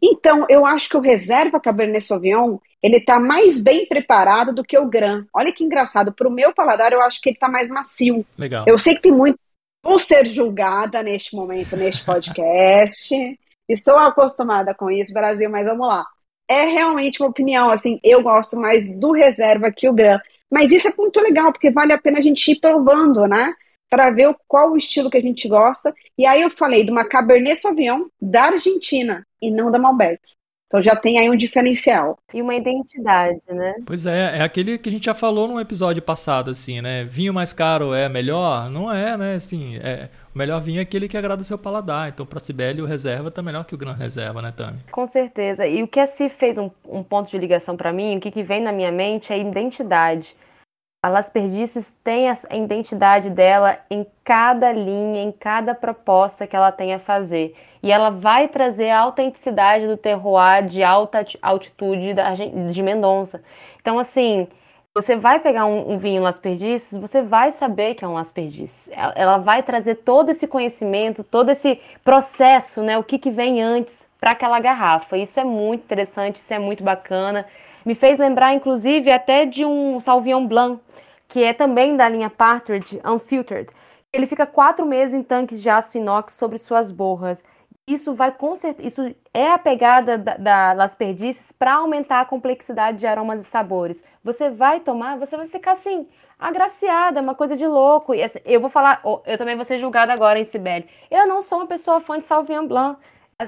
Então, 0.00 0.46
eu 0.48 0.64
acho 0.64 0.88
que 0.88 0.96
o 0.96 1.00
Reserva 1.00 1.60
Cabernet 1.60 2.04
Sauvignon, 2.04 2.58
ele 2.82 3.00
tá 3.00 3.18
mais 3.18 3.62
bem 3.62 3.86
preparado 3.86 4.52
do 4.52 4.64
que 4.64 4.78
o 4.78 4.88
Gran. 4.88 5.24
Olha 5.34 5.52
que 5.52 5.64
engraçado, 5.64 6.12
para 6.12 6.28
o 6.28 6.32
meu 6.32 6.54
paladar, 6.54 6.92
eu 6.92 7.02
acho 7.02 7.20
que 7.20 7.30
ele 7.30 7.38
tá 7.38 7.48
mais 7.48 7.68
macio. 7.68 8.24
Legal. 8.38 8.64
Eu 8.66 8.78
sei 8.78 8.94
que 8.94 9.02
tem 9.02 9.12
muito 9.12 9.38
por 9.82 10.00
ser 10.00 10.26
julgada 10.26 11.02
neste 11.02 11.34
momento, 11.34 11.76
neste 11.76 12.04
podcast. 12.04 13.14
Estou 13.68 13.96
acostumada 13.96 14.74
com 14.74 14.90
isso, 14.90 15.12
Brasil, 15.12 15.48
mas 15.50 15.66
vamos 15.66 15.86
lá 15.86 16.04
é 16.52 16.66
realmente 16.66 17.22
uma 17.22 17.30
opinião, 17.30 17.70
assim, 17.70 17.98
eu 18.04 18.22
gosto 18.22 18.56
mais 18.56 18.94
do 18.94 19.12
reserva 19.12 19.72
que 19.72 19.88
o 19.88 19.92
Gran. 19.92 20.18
Mas 20.52 20.70
isso 20.70 20.86
é 20.86 20.92
muito 20.98 21.18
legal, 21.18 21.50
porque 21.50 21.70
vale 21.70 21.94
a 21.94 21.98
pena 21.98 22.18
a 22.18 22.22
gente 22.22 22.52
ir 22.52 22.60
provando, 22.60 23.26
né? 23.26 23.54
Para 23.88 24.10
ver 24.10 24.36
qual 24.46 24.72
o 24.72 24.76
estilo 24.76 25.08
que 25.08 25.16
a 25.16 25.22
gente 25.22 25.48
gosta. 25.48 25.94
E 26.18 26.26
aí 26.26 26.42
eu 26.42 26.50
falei 26.50 26.84
de 26.84 26.90
uma 26.90 27.06
Cabernet 27.06 27.56
Sauvignon 27.58 28.04
da 28.20 28.44
Argentina 28.44 29.26
e 29.40 29.50
não 29.50 29.70
da 29.70 29.78
Malbec. 29.78 30.20
Então 30.66 30.82
já 30.82 30.94
tem 30.94 31.18
aí 31.18 31.30
um 31.30 31.36
diferencial. 31.36 32.18
E 32.34 32.42
uma 32.42 32.54
identidade, 32.54 33.40
né? 33.48 33.76
Pois 33.86 34.04
é, 34.04 34.38
é 34.38 34.42
aquele 34.42 34.76
que 34.76 34.90
a 34.90 34.92
gente 34.92 35.06
já 35.06 35.14
falou 35.14 35.48
num 35.48 35.60
episódio 35.60 36.02
passado, 36.02 36.50
assim, 36.50 36.82
né? 36.82 37.04
Vinho 37.04 37.32
mais 37.32 37.52
caro 37.52 37.94
é 37.94 38.08
melhor? 38.08 38.70
Não 38.70 38.92
é, 38.92 39.16
né? 39.16 39.34
Assim, 39.36 39.76
é, 39.76 40.10
o 40.34 40.38
melhor 40.38 40.60
vinho 40.60 40.78
é 40.78 40.82
aquele 40.82 41.08
que 41.08 41.16
agrada 41.16 41.42
o 41.42 41.44
seu 41.44 41.58
paladar. 41.58 42.08
Então, 42.08 42.24
para 42.24 42.40
Sibeli, 42.40 42.80
o 42.80 42.86
reserva 42.86 43.30
tá 43.30 43.42
melhor 43.42 43.64
que 43.64 43.74
o 43.74 43.78
Gran 43.78 43.92
Reserva, 43.92 44.40
né, 44.40 44.52
Tami? 44.56 44.78
Com 44.90 45.06
certeza. 45.06 45.66
E 45.66 45.82
o 45.82 45.88
que 45.88 46.00
a 46.00 46.06
Cif 46.06 46.36
fez 46.36 46.56
um, 46.56 46.70
um 46.88 47.02
ponto 47.02 47.30
de 47.30 47.38
ligação 47.38 47.76
para 47.76 47.92
mim, 47.92 48.16
o 48.16 48.20
que, 48.20 48.30
que 48.30 48.42
vem 48.42 48.62
na 48.62 48.72
minha 48.72 48.90
mente 48.90 49.32
é 49.32 49.38
identidade. 49.38 50.34
A 51.04 51.08
Las 51.08 51.28
Perdices 51.28 51.92
tem 52.04 52.30
a 52.30 52.36
identidade 52.52 53.28
dela 53.28 53.76
em 53.90 54.06
cada 54.22 54.72
linha, 54.72 55.20
em 55.20 55.32
cada 55.32 55.74
proposta 55.74 56.46
que 56.46 56.54
ela 56.54 56.70
tem 56.70 56.94
a 56.94 56.98
fazer. 57.00 57.56
E 57.82 57.90
ela 57.90 58.08
vai 58.08 58.46
trazer 58.46 58.90
a 58.90 59.02
autenticidade 59.02 59.86
do 59.88 59.96
terroir 59.96 60.64
de 60.64 60.82
alta 60.84 61.26
altitude 61.42 62.14
de 62.70 62.82
Mendonça. 62.84 63.42
Então, 63.80 63.98
assim, 63.98 64.46
você 64.94 65.16
vai 65.16 65.40
pegar 65.40 65.64
um, 65.64 65.92
um, 65.92 65.98
vinho 65.98 66.22
Las 66.22 66.38
Perdices, 66.38 66.98
você 66.98 67.22
vai 67.22 67.50
saber 67.50 67.94
que 67.94 68.04
é 68.04 68.08
um 68.08 68.12
Las 68.12 68.30
Perdices. 68.30 68.90
Ela, 68.92 69.12
ela, 69.16 69.38
vai 69.38 69.62
trazer 69.62 69.96
todo 69.96 70.30
esse 70.30 70.46
conhecimento, 70.46 71.24
todo 71.24 71.50
esse 71.50 71.80
processo, 72.04 72.82
né? 72.82 72.98
O 72.98 73.04
que, 73.04 73.18
que 73.18 73.30
vem 73.30 73.62
antes 73.62 74.06
para 74.20 74.32
aquela 74.32 74.60
garrafa. 74.60 75.16
Isso 75.16 75.40
é 75.40 75.44
muito 75.44 75.82
interessante, 75.84 76.36
isso 76.36 76.52
é 76.52 76.58
muito 76.58 76.84
bacana. 76.84 77.46
Me 77.84 77.94
fez 77.94 78.18
lembrar, 78.18 78.54
inclusive, 78.54 79.10
até 79.10 79.46
de 79.46 79.64
um 79.64 79.98
Sauvignon 79.98 80.46
Blanc, 80.46 80.80
que 81.26 81.42
é 81.42 81.52
também 81.52 81.96
da 81.96 82.08
linha 82.08 82.28
Partridge 82.28 83.00
Unfiltered. 83.04 83.70
Ele 84.12 84.26
fica 84.26 84.46
quatro 84.46 84.84
meses 84.84 85.14
em 85.14 85.22
tanques 85.22 85.62
de 85.62 85.70
aço 85.70 85.96
inox 85.96 86.34
sobre 86.34 86.58
suas 86.58 86.92
borras. 86.92 87.42
Isso 87.88 88.14
vai 88.14 88.30
com 88.30 88.54
certeza, 88.54 88.86
isso 88.86 89.16
é 89.34 89.50
a 89.50 89.58
pegada 89.58 90.16
da, 90.16 90.74
da 90.74 90.88
Perdices 90.88 91.50
para 91.50 91.74
aumentar 91.74 92.20
a 92.20 92.24
complexidade 92.24 92.98
de 92.98 93.06
aromas 93.06 93.40
e 93.40 93.44
sabores. 93.44 94.04
Você 94.22 94.50
vai 94.50 94.78
tomar, 94.78 95.18
você 95.18 95.36
vai 95.36 95.48
ficar 95.48 95.72
assim, 95.72 96.08
agraciada, 96.38 97.20
uma 97.20 97.34
coisa 97.34 97.56
de 97.56 97.66
louco. 97.66 98.14
E 98.14 98.22
assim, 98.22 98.38
eu 98.44 98.60
vou 98.60 98.70
falar, 98.70 99.02
eu 99.26 99.36
também 99.36 99.56
vou 99.56 99.64
ser 99.64 99.78
julgada 99.78 100.12
agora 100.12 100.38
em 100.38 100.44
Sibeli. 100.44 100.88
Eu 101.10 101.26
não 101.26 101.42
sou 101.42 101.58
uma 101.58 101.66
pessoa 101.66 102.00
fã 102.00 102.18
de 102.18 102.26
Sauvignon 102.26 102.68
Blanc. 102.68 103.00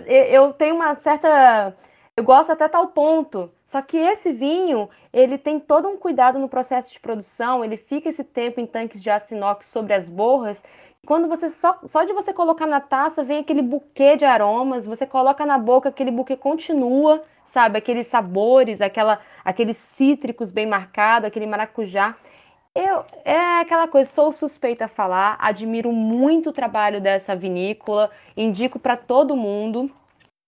Eu 0.08 0.52
tenho 0.52 0.74
uma 0.74 0.96
certa 0.96 1.72
eu 2.16 2.22
gosto 2.22 2.52
até 2.52 2.68
tal 2.68 2.88
ponto. 2.88 3.50
Só 3.66 3.82
que 3.82 3.96
esse 3.96 4.32
vinho, 4.32 4.88
ele 5.12 5.36
tem 5.36 5.58
todo 5.58 5.88
um 5.88 5.96
cuidado 5.96 6.38
no 6.38 6.48
processo 6.48 6.92
de 6.92 7.00
produção, 7.00 7.64
ele 7.64 7.76
fica 7.76 8.08
esse 8.08 8.22
tempo 8.22 8.60
em 8.60 8.66
tanques 8.66 9.02
de 9.02 9.10
aço 9.10 9.34
inox 9.34 9.66
sobre 9.66 9.92
as 9.94 10.08
borras. 10.08 10.62
Quando 11.04 11.28
você 11.28 11.48
só, 11.48 11.78
só 11.86 12.04
de 12.04 12.12
você 12.12 12.32
colocar 12.32 12.66
na 12.66 12.80
taça, 12.80 13.22
vem 13.22 13.40
aquele 13.40 13.62
buquê 13.62 14.16
de 14.16 14.24
aromas, 14.24 14.86
você 14.86 15.06
coloca 15.06 15.44
na 15.46 15.58
boca, 15.58 15.88
aquele 15.88 16.10
buquê 16.10 16.36
continua, 16.36 17.22
sabe? 17.46 17.78
Aqueles 17.78 18.06
sabores, 18.06 18.80
aquela, 18.80 19.20
aqueles 19.44 19.76
cítricos 19.76 20.50
bem 20.50 20.66
marcados, 20.66 21.28
aquele 21.28 21.46
maracujá. 21.46 22.16
Eu, 22.74 23.04
é 23.24 23.60
aquela 23.60 23.86
coisa, 23.86 24.10
sou 24.10 24.32
suspeita 24.32 24.86
a 24.86 24.88
falar, 24.88 25.36
admiro 25.38 25.92
muito 25.92 26.50
o 26.50 26.52
trabalho 26.52 27.00
dessa 27.00 27.36
vinícola, 27.36 28.10
indico 28.36 28.80
para 28.80 28.96
todo 28.96 29.36
mundo. 29.36 29.88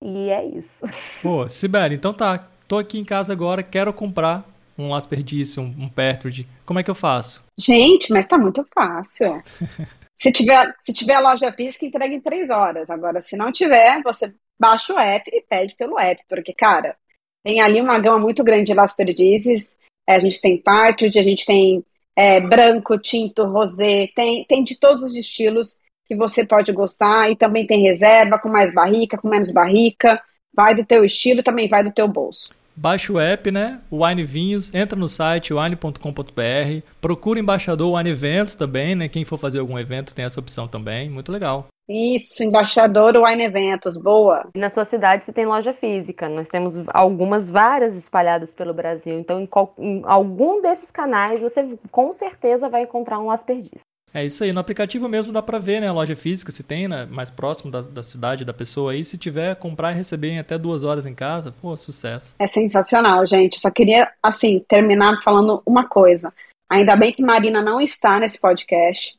E 0.02 0.28
é 0.30 0.44
isso. 0.44 0.84
Pô, 1.22 1.48
Sibeli, 1.48 1.94
então 1.94 2.12
tá. 2.12 2.48
Tô 2.66 2.78
aqui 2.78 2.98
em 2.98 3.04
casa 3.04 3.32
agora, 3.32 3.62
quero 3.62 3.92
comprar 3.92 4.44
um 4.76 4.92
Asperdice, 4.92 5.60
um, 5.60 5.72
um 5.78 5.88
Pertude. 5.88 6.48
Como 6.64 6.80
é 6.80 6.82
que 6.82 6.90
eu 6.90 6.94
faço? 6.94 7.44
Gente, 7.56 8.12
mas 8.12 8.26
tá 8.26 8.36
muito 8.36 8.66
fácil. 8.74 9.40
se 10.18 10.32
tiver, 10.32 10.74
se 10.80 10.92
tiver 10.92 11.20
loja 11.20 11.52
física, 11.52 11.84
entrega 11.84 12.14
em 12.14 12.20
três 12.20 12.50
horas. 12.50 12.90
Agora, 12.90 13.20
se 13.20 13.36
não 13.36 13.52
tiver, 13.52 14.02
você 14.02 14.34
baixa 14.58 14.94
o 14.94 14.98
app 14.98 15.30
e 15.32 15.42
pede 15.42 15.74
pelo 15.76 15.98
app. 15.98 16.22
Porque, 16.28 16.52
cara, 16.52 16.96
tem 17.44 17.60
ali 17.60 17.80
uma 17.80 17.98
gama 17.98 18.18
muito 18.18 18.42
grande 18.42 18.64
de 18.64 18.74
Las 18.74 18.94
Perdizes. 18.94 19.76
É, 20.08 20.14
a 20.14 20.18
gente 20.18 20.40
tem 20.40 20.56
Partridge, 20.56 21.18
a 21.18 21.22
gente 21.22 21.44
tem 21.44 21.84
é, 22.14 22.40
branco, 22.40 22.98
tinto, 22.98 23.44
rosé, 23.44 24.08
tem, 24.14 24.44
tem 24.44 24.64
de 24.64 24.78
todos 24.78 25.02
os 25.02 25.14
estilos 25.14 25.78
que 26.06 26.16
você 26.16 26.46
pode 26.46 26.72
gostar 26.72 27.30
e 27.30 27.36
também 27.36 27.66
tem 27.66 27.82
reserva 27.82 28.38
com 28.38 28.48
mais 28.48 28.72
barrica, 28.72 29.18
com 29.18 29.28
menos 29.28 29.50
barrica. 29.52 30.20
Vai 30.54 30.74
do 30.74 30.86
teu 30.86 31.04
estilo, 31.04 31.42
também 31.42 31.68
vai 31.68 31.84
do 31.84 31.92
teu 31.92 32.08
bolso. 32.08 32.54
Baixe 32.76 33.10
o 33.10 33.18
app, 33.18 33.50
né? 33.50 33.80
O 33.90 34.04
Wine 34.04 34.22
Vinhos, 34.22 34.74
entra 34.74 34.98
no 34.98 35.08
site 35.08 35.54
wine.com.br, 35.54 36.86
procura 37.00 37.40
embaixador 37.40 37.96
Wine 37.96 38.10
Eventos 38.10 38.54
também, 38.54 38.94
né? 38.94 39.08
Quem 39.08 39.24
for 39.24 39.38
fazer 39.38 39.60
algum 39.60 39.78
evento 39.78 40.14
tem 40.14 40.26
essa 40.26 40.38
opção 40.38 40.68
também, 40.68 41.08
muito 41.08 41.32
legal. 41.32 41.68
Isso, 41.88 42.42
embaixador 42.42 43.16
Wine 43.16 43.44
Eventos, 43.44 43.96
boa. 43.96 44.48
Na 44.56 44.68
sua 44.68 44.84
cidade 44.84 45.22
você 45.22 45.32
tem 45.32 45.46
loja 45.46 45.72
física, 45.72 46.28
nós 46.28 46.48
temos 46.48 46.74
algumas, 46.88 47.48
várias 47.48 47.96
espalhadas 47.96 48.52
pelo 48.52 48.74
Brasil, 48.74 49.18
então 49.18 49.40
em, 49.40 49.46
qual, 49.46 49.72
em 49.78 50.02
algum 50.04 50.60
desses 50.60 50.90
canais 50.90 51.40
você 51.40 51.78
com 51.92 52.12
certeza 52.12 52.68
vai 52.68 52.82
encontrar 52.82 53.20
um 53.20 53.26
Las 53.26 53.42
Perdiz. 53.42 53.85
É 54.16 54.24
isso 54.24 54.42
aí. 54.42 54.50
No 54.50 54.60
aplicativo 54.60 55.10
mesmo 55.10 55.30
dá 55.30 55.42
para 55.42 55.58
ver, 55.58 55.78
né? 55.78 55.88
A 55.88 55.92
loja 55.92 56.16
física, 56.16 56.50
se 56.50 56.62
tem, 56.62 56.88
né? 56.88 57.06
Mais 57.10 57.28
próximo 57.28 57.70
da, 57.70 57.82
da 57.82 58.02
cidade 58.02 58.46
da 58.46 58.54
pessoa 58.54 58.92
aí. 58.92 59.04
Se 59.04 59.18
tiver, 59.18 59.54
comprar 59.56 59.92
e 59.92 59.94
receber 59.94 60.30
em 60.30 60.38
até 60.38 60.56
duas 60.56 60.84
horas 60.84 61.04
em 61.04 61.14
casa, 61.14 61.52
pô, 61.60 61.76
sucesso. 61.76 62.34
É 62.38 62.46
sensacional, 62.46 63.26
gente. 63.26 63.60
Só 63.60 63.70
queria, 63.70 64.10
assim, 64.22 64.64
terminar 64.66 65.20
falando 65.22 65.62
uma 65.66 65.86
coisa. 65.86 66.32
Ainda 66.70 66.96
bem 66.96 67.12
que 67.12 67.22
Marina 67.22 67.60
não 67.60 67.78
está 67.78 68.18
nesse 68.18 68.40
podcast, 68.40 69.18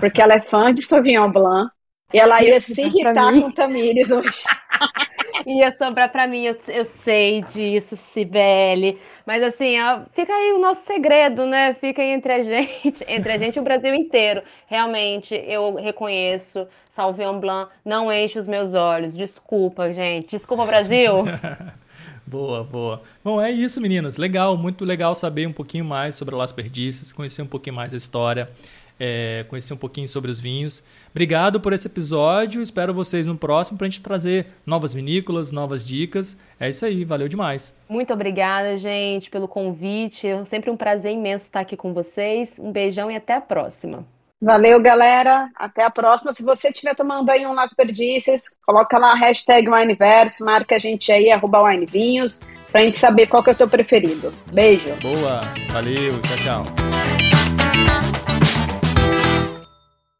porque 0.00 0.22
ela 0.22 0.32
é 0.32 0.40
fã 0.40 0.72
de 0.72 0.80
Sauvignon 0.80 1.30
Blanc 1.30 1.70
e 2.14 2.18
ela 2.18 2.42
ia 2.42 2.58
se 2.58 2.80
irritar 2.80 3.30
com 3.38 3.52
Tamires 3.52 4.10
hoje. 4.10 4.44
ia 5.48 5.74
sobrar 5.76 6.10
para 6.10 6.26
mim, 6.26 6.44
eu, 6.44 6.56
eu, 6.68 6.84
sei 6.84 7.42
disso, 7.42 7.96
Cibele. 7.96 8.98
Mas 9.26 9.42
assim, 9.42 9.80
ó, 9.80 10.02
fica 10.12 10.32
aí 10.32 10.52
o 10.52 10.58
nosso 10.58 10.84
segredo, 10.84 11.46
né? 11.46 11.74
Fica 11.74 12.02
aí 12.02 12.10
entre 12.10 12.32
a 12.32 12.44
gente, 12.44 13.04
entre 13.08 13.32
a 13.32 13.38
gente 13.38 13.56
e 13.56 13.60
o 13.60 13.62
Brasil 13.62 13.94
inteiro. 13.94 14.42
Realmente, 14.66 15.34
eu 15.34 15.74
reconheço, 15.74 16.66
Sauvignon 16.90 17.40
Blanc 17.40 17.70
não 17.84 18.12
enche 18.12 18.38
os 18.38 18.46
meus 18.46 18.74
olhos. 18.74 19.16
Desculpa, 19.16 19.92
gente. 19.92 20.30
Desculpa, 20.30 20.66
Brasil. 20.66 21.24
Boa, 22.26 22.62
boa. 22.62 23.02
Bom, 23.24 23.40
é 23.40 23.50
isso, 23.50 23.80
meninas. 23.80 24.18
Legal, 24.18 24.54
muito 24.54 24.84
legal 24.84 25.14
saber 25.14 25.48
um 25.48 25.52
pouquinho 25.52 25.82
mais 25.82 26.14
sobre 26.14 26.34
Las 26.34 26.52
Perdices, 26.52 27.10
conhecer 27.10 27.40
um 27.40 27.46
pouquinho 27.46 27.74
mais 27.74 27.94
a 27.94 27.96
história 27.96 28.50
é, 28.98 29.44
conhecer 29.48 29.72
um 29.72 29.76
pouquinho 29.76 30.08
sobre 30.08 30.30
os 30.30 30.40
vinhos. 30.40 30.84
Obrigado 31.10 31.60
por 31.60 31.72
esse 31.72 31.86
episódio. 31.86 32.60
Espero 32.62 32.92
vocês 32.92 33.26
no 33.26 33.36
próximo 33.36 33.78
para 33.78 33.86
a 33.86 33.90
gente 33.90 34.02
trazer 34.02 34.46
novas 34.66 34.92
vinícolas, 34.92 35.52
novas 35.52 35.86
dicas. 35.86 36.38
É 36.58 36.68
isso 36.68 36.84
aí, 36.84 37.04
valeu 37.04 37.28
demais. 37.28 37.76
Muito 37.88 38.12
obrigada, 38.12 38.76
gente, 38.76 39.30
pelo 39.30 39.48
convite. 39.48 40.26
É 40.26 40.44
sempre 40.44 40.70
um 40.70 40.76
prazer 40.76 41.12
imenso 41.12 41.44
estar 41.44 41.60
aqui 41.60 41.76
com 41.76 41.92
vocês. 41.92 42.58
Um 42.58 42.72
beijão 42.72 43.10
e 43.10 43.16
até 43.16 43.34
a 43.34 43.40
próxima. 43.40 44.04
Valeu, 44.40 44.80
galera. 44.80 45.48
Até 45.56 45.84
a 45.84 45.90
próxima. 45.90 46.32
Se 46.32 46.44
você 46.44 46.68
estiver 46.68 46.94
tomando 46.94 47.28
aí 47.30 47.44
um 47.44 47.54
Las 47.54 47.74
Perdices, 47.74 48.56
coloca 48.64 48.96
lá 48.96 49.12
a 49.12 49.16
hashtag 49.16 49.68
Wineverso, 49.68 50.44
marca 50.44 50.76
a 50.76 50.78
gente 50.78 51.10
aí, 51.10 51.30
arroba 51.30 51.62
Winevinhos, 51.62 52.40
pra 52.70 52.82
gente 52.82 52.98
saber 52.98 53.26
qual 53.26 53.42
que 53.42 53.50
é 53.50 53.52
o 53.52 53.56
teu 53.56 53.68
preferido. 53.68 54.32
Beijo. 54.52 54.94
Boa. 55.02 55.40
Valeu. 55.72 56.20
Tchau, 56.22 56.36
tchau. 56.36 56.97